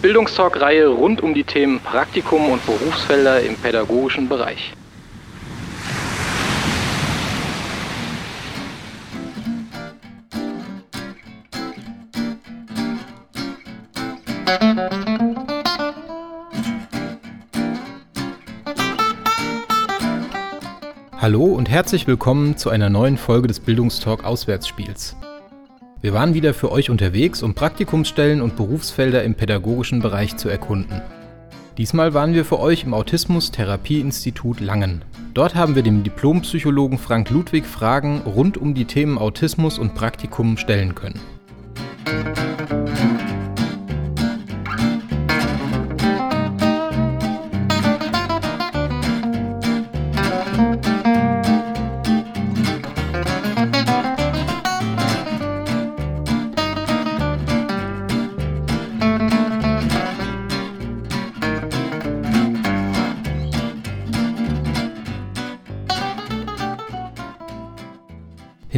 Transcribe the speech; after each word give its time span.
Bildungstalk-Reihe 0.00 0.86
rund 0.86 1.22
um 1.22 1.34
die 1.34 1.42
Themen 1.42 1.80
Praktikum 1.80 2.50
und 2.50 2.64
Berufsfelder 2.64 3.40
im 3.40 3.56
pädagogischen 3.56 4.28
Bereich. 4.28 4.72
Hallo 21.20 21.44
und 21.46 21.68
herzlich 21.68 22.06
willkommen 22.06 22.56
zu 22.56 22.70
einer 22.70 22.88
neuen 22.88 23.18
Folge 23.18 23.48
des 23.48 23.58
Bildungstalk 23.58 24.22
Auswärtsspiels. 24.24 25.16
Wir 26.00 26.12
waren 26.12 26.32
wieder 26.32 26.54
für 26.54 26.70
euch 26.70 26.90
unterwegs, 26.90 27.42
um 27.42 27.54
Praktikumsstellen 27.54 28.40
und 28.40 28.54
Berufsfelder 28.54 29.24
im 29.24 29.34
pädagogischen 29.34 30.00
Bereich 30.00 30.36
zu 30.36 30.48
erkunden. 30.48 31.02
Diesmal 31.76 32.14
waren 32.14 32.34
wir 32.34 32.44
für 32.44 32.60
euch 32.60 32.84
im 32.84 32.94
Autismus-Therapie-Institut 32.94 34.60
Langen. 34.60 35.02
Dort 35.34 35.56
haben 35.56 35.74
wir 35.74 35.82
dem 35.82 36.04
Diplompsychologen 36.04 36.98
Frank 36.98 37.30
Ludwig 37.30 37.66
Fragen 37.66 38.20
rund 38.24 38.56
um 38.56 38.74
die 38.74 38.84
Themen 38.84 39.18
Autismus 39.18 39.76
und 39.76 39.96
Praktikum 39.96 40.56
stellen 40.56 40.94
können. 40.94 41.18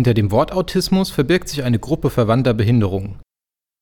Hinter 0.00 0.14
dem 0.14 0.30
Wort 0.30 0.50
Autismus 0.50 1.10
verbirgt 1.10 1.50
sich 1.50 1.62
eine 1.62 1.78
Gruppe 1.78 2.08
verwandter 2.08 2.54
Behinderungen. 2.54 3.18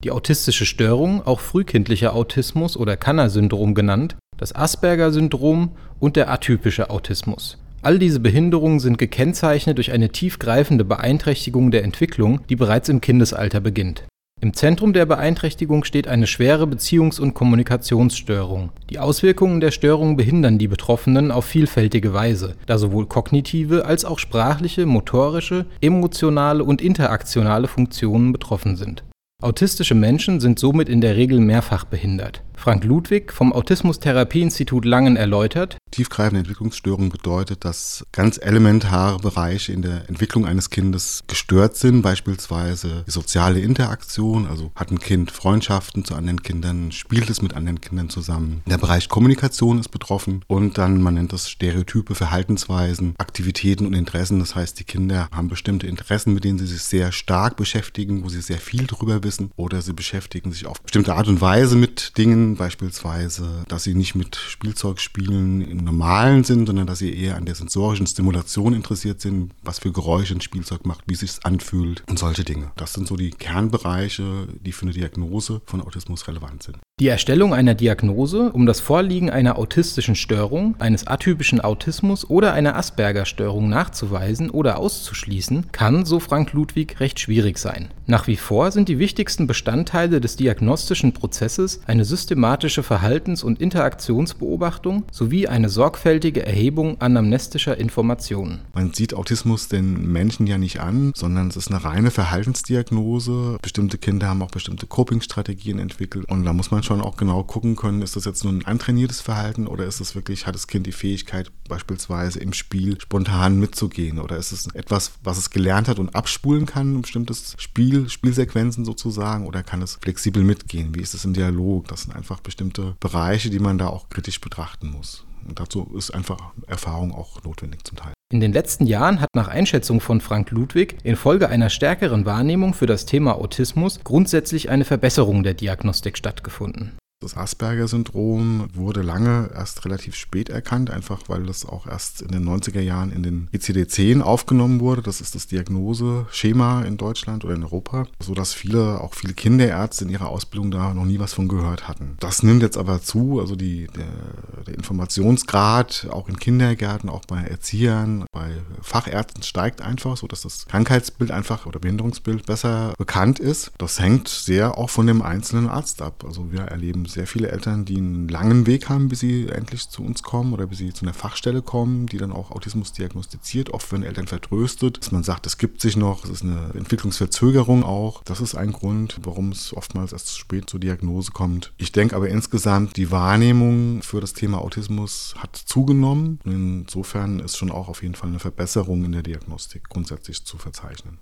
Die 0.02 0.10
autistische 0.10 0.66
Störung, 0.66 1.24
auch 1.24 1.38
frühkindlicher 1.38 2.12
Autismus 2.12 2.76
oder 2.76 2.96
Kanner-Syndrom 2.96 3.72
genannt, 3.72 4.16
das 4.36 4.52
Asperger-Syndrom 4.52 5.76
und 6.00 6.16
der 6.16 6.28
atypische 6.28 6.90
Autismus. 6.90 7.58
All 7.82 8.00
diese 8.00 8.18
Behinderungen 8.18 8.80
sind 8.80 8.98
gekennzeichnet 8.98 9.76
durch 9.76 9.92
eine 9.92 10.08
tiefgreifende 10.08 10.84
Beeinträchtigung 10.84 11.70
der 11.70 11.84
Entwicklung, 11.84 12.40
die 12.48 12.56
bereits 12.56 12.88
im 12.88 13.00
Kindesalter 13.00 13.60
beginnt 13.60 14.02
im 14.40 14.54
Zentrum 14.54 14.92
der 14.92 15.04
Beeinträchtigung 15.04 15.82
steht 15.82 16.06
eine 16.06 16.28
schwere 16.28 16.68
Beziehungs 16.68 17.18
und 17.18 17.34
Kommunikationsstörung. 17.34 18.70
Die 18.88 19.00
Auswirkungen 19.00 19.60
der 19.60 19.72
Störung 19.72 20.16
behindern 20.16 20.58
die 20.58 20.68
Betroffenen 20.68 21.32
auf 21.32 21.44
vielfältige 21.44 22.14
Weise, 22.14 22.54
da 22.66 22.78
sowohl 22.78 23.06
kognitive 23.06 23.84
als 23.84 24.04
auch 24.04 24.20
sprachliche, 24.20 24.86
motorische, 24.86 25.66
emotionale 25.80 26.62
und 26.62 26.80
interaktionale 26.80 27.66
Funktionen 27.66 28.32
betroffen 28.32 28.76
sind. 28.76 29.02
Autistische 29.40 29.94
Menschen 29.94 30.40
sind 30.40 30.58
somit 30.58 30.88
in 30.88 31.00
der 31.00 31.14
Regel 31.14 31.38
mehrfach 31.38 31.84
behindert 31.84 32.42
Frank 32.58 32.82
Ludwig 32.82 33.32
vom 33.32 33.52
Autismus-Therapie-Institut 33.52 34.84
Langen 34.84 35.16
erläutert. 35.16 35.78
Tiefgreifende 35.92 36.40
Entwicklungsstörung 36.40 37.08
bedeutet, 37.08 37.64
dass 37.64 38.04
ganz 38.10 38.36
elementare 38.42 39.20
Bereiche 39.20 39.72
in 39.72 39.82
der 39.82 40.08
Entwicklung 40.08 40.44
eines 40.44 40.68
Kindes 40.68 41.22
gestört 41.28 41.76
sind, 41.76 42.02
beispielsweise 42.02 43.04
die 43.06 43.12
soziale 43.12 43.60
Interaktion, 43.60 44.48
also 44.48 44.72
hat 44.74 44.90
ein 44.90 44.98
Kind 44.98 45.30
Freundschaften 45.30 46.04
zu 46.04 46.16
anderen 46.16 46.42
Kindern, 46.42 46.90
spielt 46.90 47.30
es 47.30 47.42
mit 47.42 47.54
anderen 47.54 47.80
Kindern 47.80 48.10
zusammen. 48.10 48.62
Der 48.66 48.78
Bereich 48.78 49.08
Kommunikation 49.08 49.78
ist 49.78 49.90
betroffen 49.90 50.44
und 50.48 50.78
dann, 50.78 51.00
man 51.00 51.14
nennt 51.14 51.32
das 51.32 51.48
Stereotype 51.48 52.16
Verhaltensweisen, 52.16 53.14
Aktivitäten 53.18 53.86
und 53.86 53.94
Interessen. 53.94 54.40
Das 54.40 54.56
heißt, 54.56 54.80
die 54.80 54.84
Kinder 54.84 55.28
haben 55.32 55.48
bestimmte 55.48 55.86
Interessen, 55.86 56.34
mit 56.34 56.42
denen 56.42 56.58
sie 56.58 56.66
sich 56.66 56.82
sehr 56.82 57.12
stark 57.12 57.56
beschäftigen, 57.56 58.24
wo 58.24 58.28
sie 58.28 58.42
sehr 58.42 58.58
viel 58.58 58.88
drüber 58.88 59.22
wissen 59.22 59.27
oder 59.56 59.82
sie 59.82 59.92
beschäftigen 59.92 60.52
sich 60.52 60.66
auf 60.66 60.80
bestimmte 60.82 61.14
Art 61.14 61.28
und 61.28 61.40
Weise 61.40 61.76
mit 61.76 62.16
Dingen, 62.18 62.56
beispielsweise, 62.56 63.64
dass 63.68 63.84
sie 63.84 63.94
nicht 63.94 64.14
mit 64.14 64.36
Spielzeug 64.36 65.00
spielen 65.00 65.60
im 65.60 65.78
normalen 65.78 66.44
Sinn, 66.44 66.66
sondern 66.66 66.86
dass 66.86 66.98
sie 66.98 67.14
eher 67.14 67.36
an 67.36 67.44
der 67.44 67.54
sensorischen 67.54 68.06
Stimulation 68.06 68.74
interessiert 68.74 69.20
sind, 69.20 69.52
was 69.62 69.78
für 69.78 69.92
Geräusche 69.92 70.34
ein 70.34 70.40
Spielzeug 70.40 70.86
macht, 70.86 71.04
wie 71.06 71.14
sich 71.14 71.32
anfühlt 71.44 72.02
und 72.08 72.18
solche 72.18 72.44
Dinge. 72.44 72.70
Das 72.76 72.92
sind 72.92 73.06
so 73.06 73.16
die 73.16 73.30
Kernbereiche, 73.30 74.48
die 74.64 74.72
für 74.72 74.82
eine 74.82 74.92
Diagnose 74.92 75.60
von 75.66 75.80
Autismus 75.80 76.26
relevant 76.28 76.62
sind. 76.62 76.78
Die 77.00 77.06
Erstellung 77.06 77.54
einer 77.54 77.76
Diagnose, 77.76 78.50
um 78.50 78.66
das 78.66 78.80
Vorliegen 78.80 79.30
einer 79.30 79.56
autistischen 79.56 80.16
Störung, 80.16 80.74
eines 80.80 81.06
atypischen 81.06 81.60
Autismus 81.60 82.28
oder 82.28 82.54
einer 82.54 82.74
Asperger-Störung 82.74 83.68
nachzuweisen 83.68 84.50
oder 84.50 84.78
auszuschließen, 84.78 85.70
kann, 85.70 86.04
so 86.04 86.18
Frank 86.18 86.52
Ludwig, 86.54 86.98
recht 86.98 87.20
schwierig 87.20 87.58
sein. 87.58 87.92
Nach 88.06 88.26
wie 88.26 88.36
vor 88.36 88.72
sind 88.72 88.88
die 88.88 88.98
wichtigsten 88.98 89.17
Bestandteile 89.18 90.20
des 90.20 90.36
diagnostischen 90.36 91.12
Prozesses 91.12 91.80
eine 91.86 92.04
systematische 92.04 92.84
Verhaltens- 92.84 93.42
und 93.42 93.60
Interaktionsbeobachtung 93.60 95.06
sowie 95.10 95.48
eine 95.48 95.68
sorgfältige 95.68 96.46
Erhebung 96.46 97.00
anamnestischer 97.00 97.76
Informationen. 97.78 98.60
Man 98.74 98.94
sieht 98.94 99.14
Autismus 99.14 99.66
den 99.66 100.12
Menschen 100.12 100.46
ja 100.46 100.56
nicht 100.56 100.78
an, 100.78 101.12
sondern 101.16 101.48
es 101.48 101.56
ist 101.56 101.68
eine 101.68 101.82
reine 101.82 102.12
Verhaltensdiagnose. 102.12 103.58
Bestimmte 103.60 103.98
Kinder 103.98 104.28
haben 104.28 104.40
auch 104.40 104.52
bestimmte 104.52 104.86
Coping-Strategien 104.86 105.80
entwickelt 105.80 106.26
und 106.28 106.44
da 106.44 106.52
muss 106.52 106.70
man 106.70 106.84
schon 106.84 107.00
auch 107.00 107.16
genau 107.16 107.42
gucken 107.42 107.74
können, 107.74 108.02
ist 108.02 108.14
das 108.14 108.24
jetzt 108.24 108.44
nur 108.44 108.52
ein 108.52 108.66
antrainiertes 108.66 109.20
Verhalten 109.20 109.66
oder 109.66 109.84
ist 109.84 110.00
es 110.00 110.14
wirklich, 110.14 110.46
hat 110.46 110.54
das 110.54 110.68
Kind 110.68 110.86
die 110.86 110.92
Fähigkeit, 110.92 111.50
beispielsweise 111.68 112.38
im 112.38 112.52
Spiel 112.52 113.00
spontan 113.00 113.58
mitzugehen 113.58 114.20
oder 114.20 114.36
ist 114.36 114.52
es 114.52 114.68
etwas, 114.74 115.14
was 115.24 115.38
es 115.38 115.50
gelernt 115.50 115.88
hat 115.88 115.98
und 115.98 116.14
abspulen 116.14 116.66
kann, 116.66 116.94
ein 116.94 117.02
bestimmtes 117.02 117.56
Spiel, 117.58 118.08
Spielsequenzen 118.08 118.84
sozusagen 118.84 119.07
oder 119.46 119.62
kann 119.62 119.82
es 119.82 119.96
flexibel 119.96 120.42
mitgehen? 120.42 120.94
Wie 120.94 121.00
ist 121.00 121.14
es 121.14 121.24
im 121.24 121.34
Dialog? 121.34 121.88
Das 121.88 122.02
sind 122.02 122.14
einfach 122.14 122.40
bestimmte 122.40 122.96
Bereiche, 123.00 123.50
die 123.50 123.58
man 123.58 123.78
da 123.78 123.88
auch 123.88 124.08
kritisch 124.08 124.40
betrachten 124.40 124.90
muss. 124.90 125.24
Und 125.46 125.60
dazu 125.60 125.90
ist 125.96 126.10
einfach 126.10 126.52
Erfahrung 126.66 127.12
auch 127.14 127.42
notwendig 127.44 127.84
zum 127.84 127.96
Teil. 127.96 128.12
In 128.30 128.40
den 128.40 128.52
letzten 128.52 128.86
Jahren 128.86 129.20
hat 129.20 129.30
nach 129.34 129.48
Einschätzung 129.48 130.00
von 130.00 130.20
Frank 130.20 130.50
Ludwig 130.50 130.98
infolge 131.02 131.48
einer 131.48 131.70
stärkeren 131.70 132.26
Wahrnehmung 132.26 132.74
für 132.74 132.86
das 132.86 133.06
Thema 133.06 133.36
Autismus 133.36 134.00
grundsätzlich 134.04 134.68
eine 134.68 134.84
Verbesserung 134.84 135.42
der 135.42 135.54
Diagnostik 135.54 136.18
stattgefunden. 136.18 136.98
Das 137.20 137.36
Asperger-Syndrom 137.36 138.68
wurde 138.74 139.02
lange 139.02 139.50
erst 139.52 139.84
relativ 139.84 140.14
spät 140.14 140.50
erkannt, 140.50 140.88
einfach 140.88 141.22
weil 141.26 141.46
das 141.46 141.66
auch 141.66 141.88
erst 141.88 142.22
in 142.22 142.28
den 142.28 142.48
90er 142.48 142.80
Jahren 142.80 143.10
in 143.10 143.24
den 143.24 143.48
ICD-10 143.52 144.20
aufgenommen 144.20 144.78
wurde. 144.78 145.02
Das 145.02 145.20
ist 145.20 145.34
das 145.34 145.48
Diagnoseschema 145.48 146.82
in 146.82 146.96
Deutschland 146.96 147.44
oder 147.44 147.56
in 147.56 147.64
Europa, 147.64 148.06
sodass 148.20 148.54
viele, 148.54 149.00
auch 149.00 149.14
viele 149.14 149.34
Kinderärzte 149.34 150.04
in 150.04 150.10
ihrer 150.10 150.28
Ausbildung 150.28 150.70
da 150.70 150.94
noch 150.94 151.06
nie 151.06 151.18
was 151.18 151.34
von 151.34 151.48
gehört 151.48 151.88
hatten. 151.88 152.16
Das 152.20 152.44
nimmt 152.44 152.62
jetzt 152.62 152.78
aber 152.78 153.02
zu, 153.02 153.40
also 153.40 153.56
die, 153.56 153.88
der, 153.96 154.64
der 154.64 154.74
Informationsgrad 154.74 156.06
auch 156.10 156.28
in 156.28 156.38
Kindergärten, 156.38 157.10
auch 157.10 157.24
bei 157.24 157.42
Erziehern, 157.42 158.26
bei 158.30 158.52
Fachärzten 158.80 159.42
steigt 159.42 159.82
einfach, 159.82 160.16
sodass 160.16 160.42
das 160.42 160.66
Krankheitsbild 160.66 161.32
einfach 161.32 161.66
oder 161.66 161.80
Behinderungsbild 161.80 162.46
besser 162.46 162.92
bekannt 162.96 163.40
ist. 163.40 163.72
Das 163.78 163.98
hängt 163.98 164.28
sehr 164.28 164.78
auch 164.78 164.90
von 164.90 165.08
dem 165.08 165.20
einzelnen 165.20 165.68
Arzt 165.68 166.00
ab. 166.00 166.22
Also 166.24 166.52
wir 166.52 166.60
erleben 166.60 167.07
sehr 167.10 167.26
viele 167.26 167.50
Eltern, 167.50 167.84
die 167.84 167.96
einen 167.96 168.28
langen 168.28 168.66
Weg 168.66 168.88
haben, 168.88 169.08
bis 169.08 169.20
sie 169.20 169.48
endlich 169.48 169.88
zu 169.88 170.02
uns 170.02 170.22
kommen 170.22 170.52
oder 170.52 170.66
bis 170.66 170.78
sie 170.78 170.92
zu 170.92 171.04
einer 171.04 171.14
Fachstelle 171.14 171.62
kommen, 171.62 172.06
die 172.06 172.18
dann 172.18 172.32
auch 172.32 172.50
Autismus 172.50 172.92
diagnostiziert. 172.92 173.70
Oft 173.70 173.90
werden 173.92 174.02
Eltern 174.02 174.26
vertröstet, 174.26 174.98
dass 174.98 175.12
man 175.12 175.22
sagt, 175.22 175.46
es 175.46 175.58
gibt 175.58 175.80
sich 175.80 175.96
noch, 175.96 176.24
es 176.24 176.30
ist 176.30 176.42
eine 176.42 176.72
Entwicklungsverzögerung 176.74 177.82
auch. 177.82 178.22
Das 178.24 178.40
ist 178.40 178.54
ein 178.54 178.72
Grund, 178.72 179.18
warum 179.22 179.50
es 179.52 179.76
oftmals 179.76 180.12
erst 180.12 180.28
zu 180.28 180.38
spät 180.38 180.68
zur 180.70 180.80
Diagnose 180.80 181.32
kommt. 181.32 181.72
Ich 181.76 181.92
denke 181.92 182.16
aber 182.16 182.28
insgesamt, 182.28 182.96
die 182.96 183.10
Wahrnehmung 183.10 184.02
für 184.02 184.20
das 184.20 184.32
Thema 184.32 184.58
Autismus 184.58 185.34
hat 185.38 185.56
zugenommen. 185.56 186.40
Insofern 186.44 187.40
ist 187.40 187.56
schon 187.56 187.70
auch 187.70 187.88
auf 187.88 188.02
jeden 188.02 188.14
Fall 188.14 188.30
eine 188.30 188.38
Verbesserung 188.38 189.04
in 189.04 189.12
der 189.12 189.22
Diagnostik 189.22 189.88
grundsätzlich 189.88 190.44
zu 190.44 190.58
verzeichnen. 190.58 191.18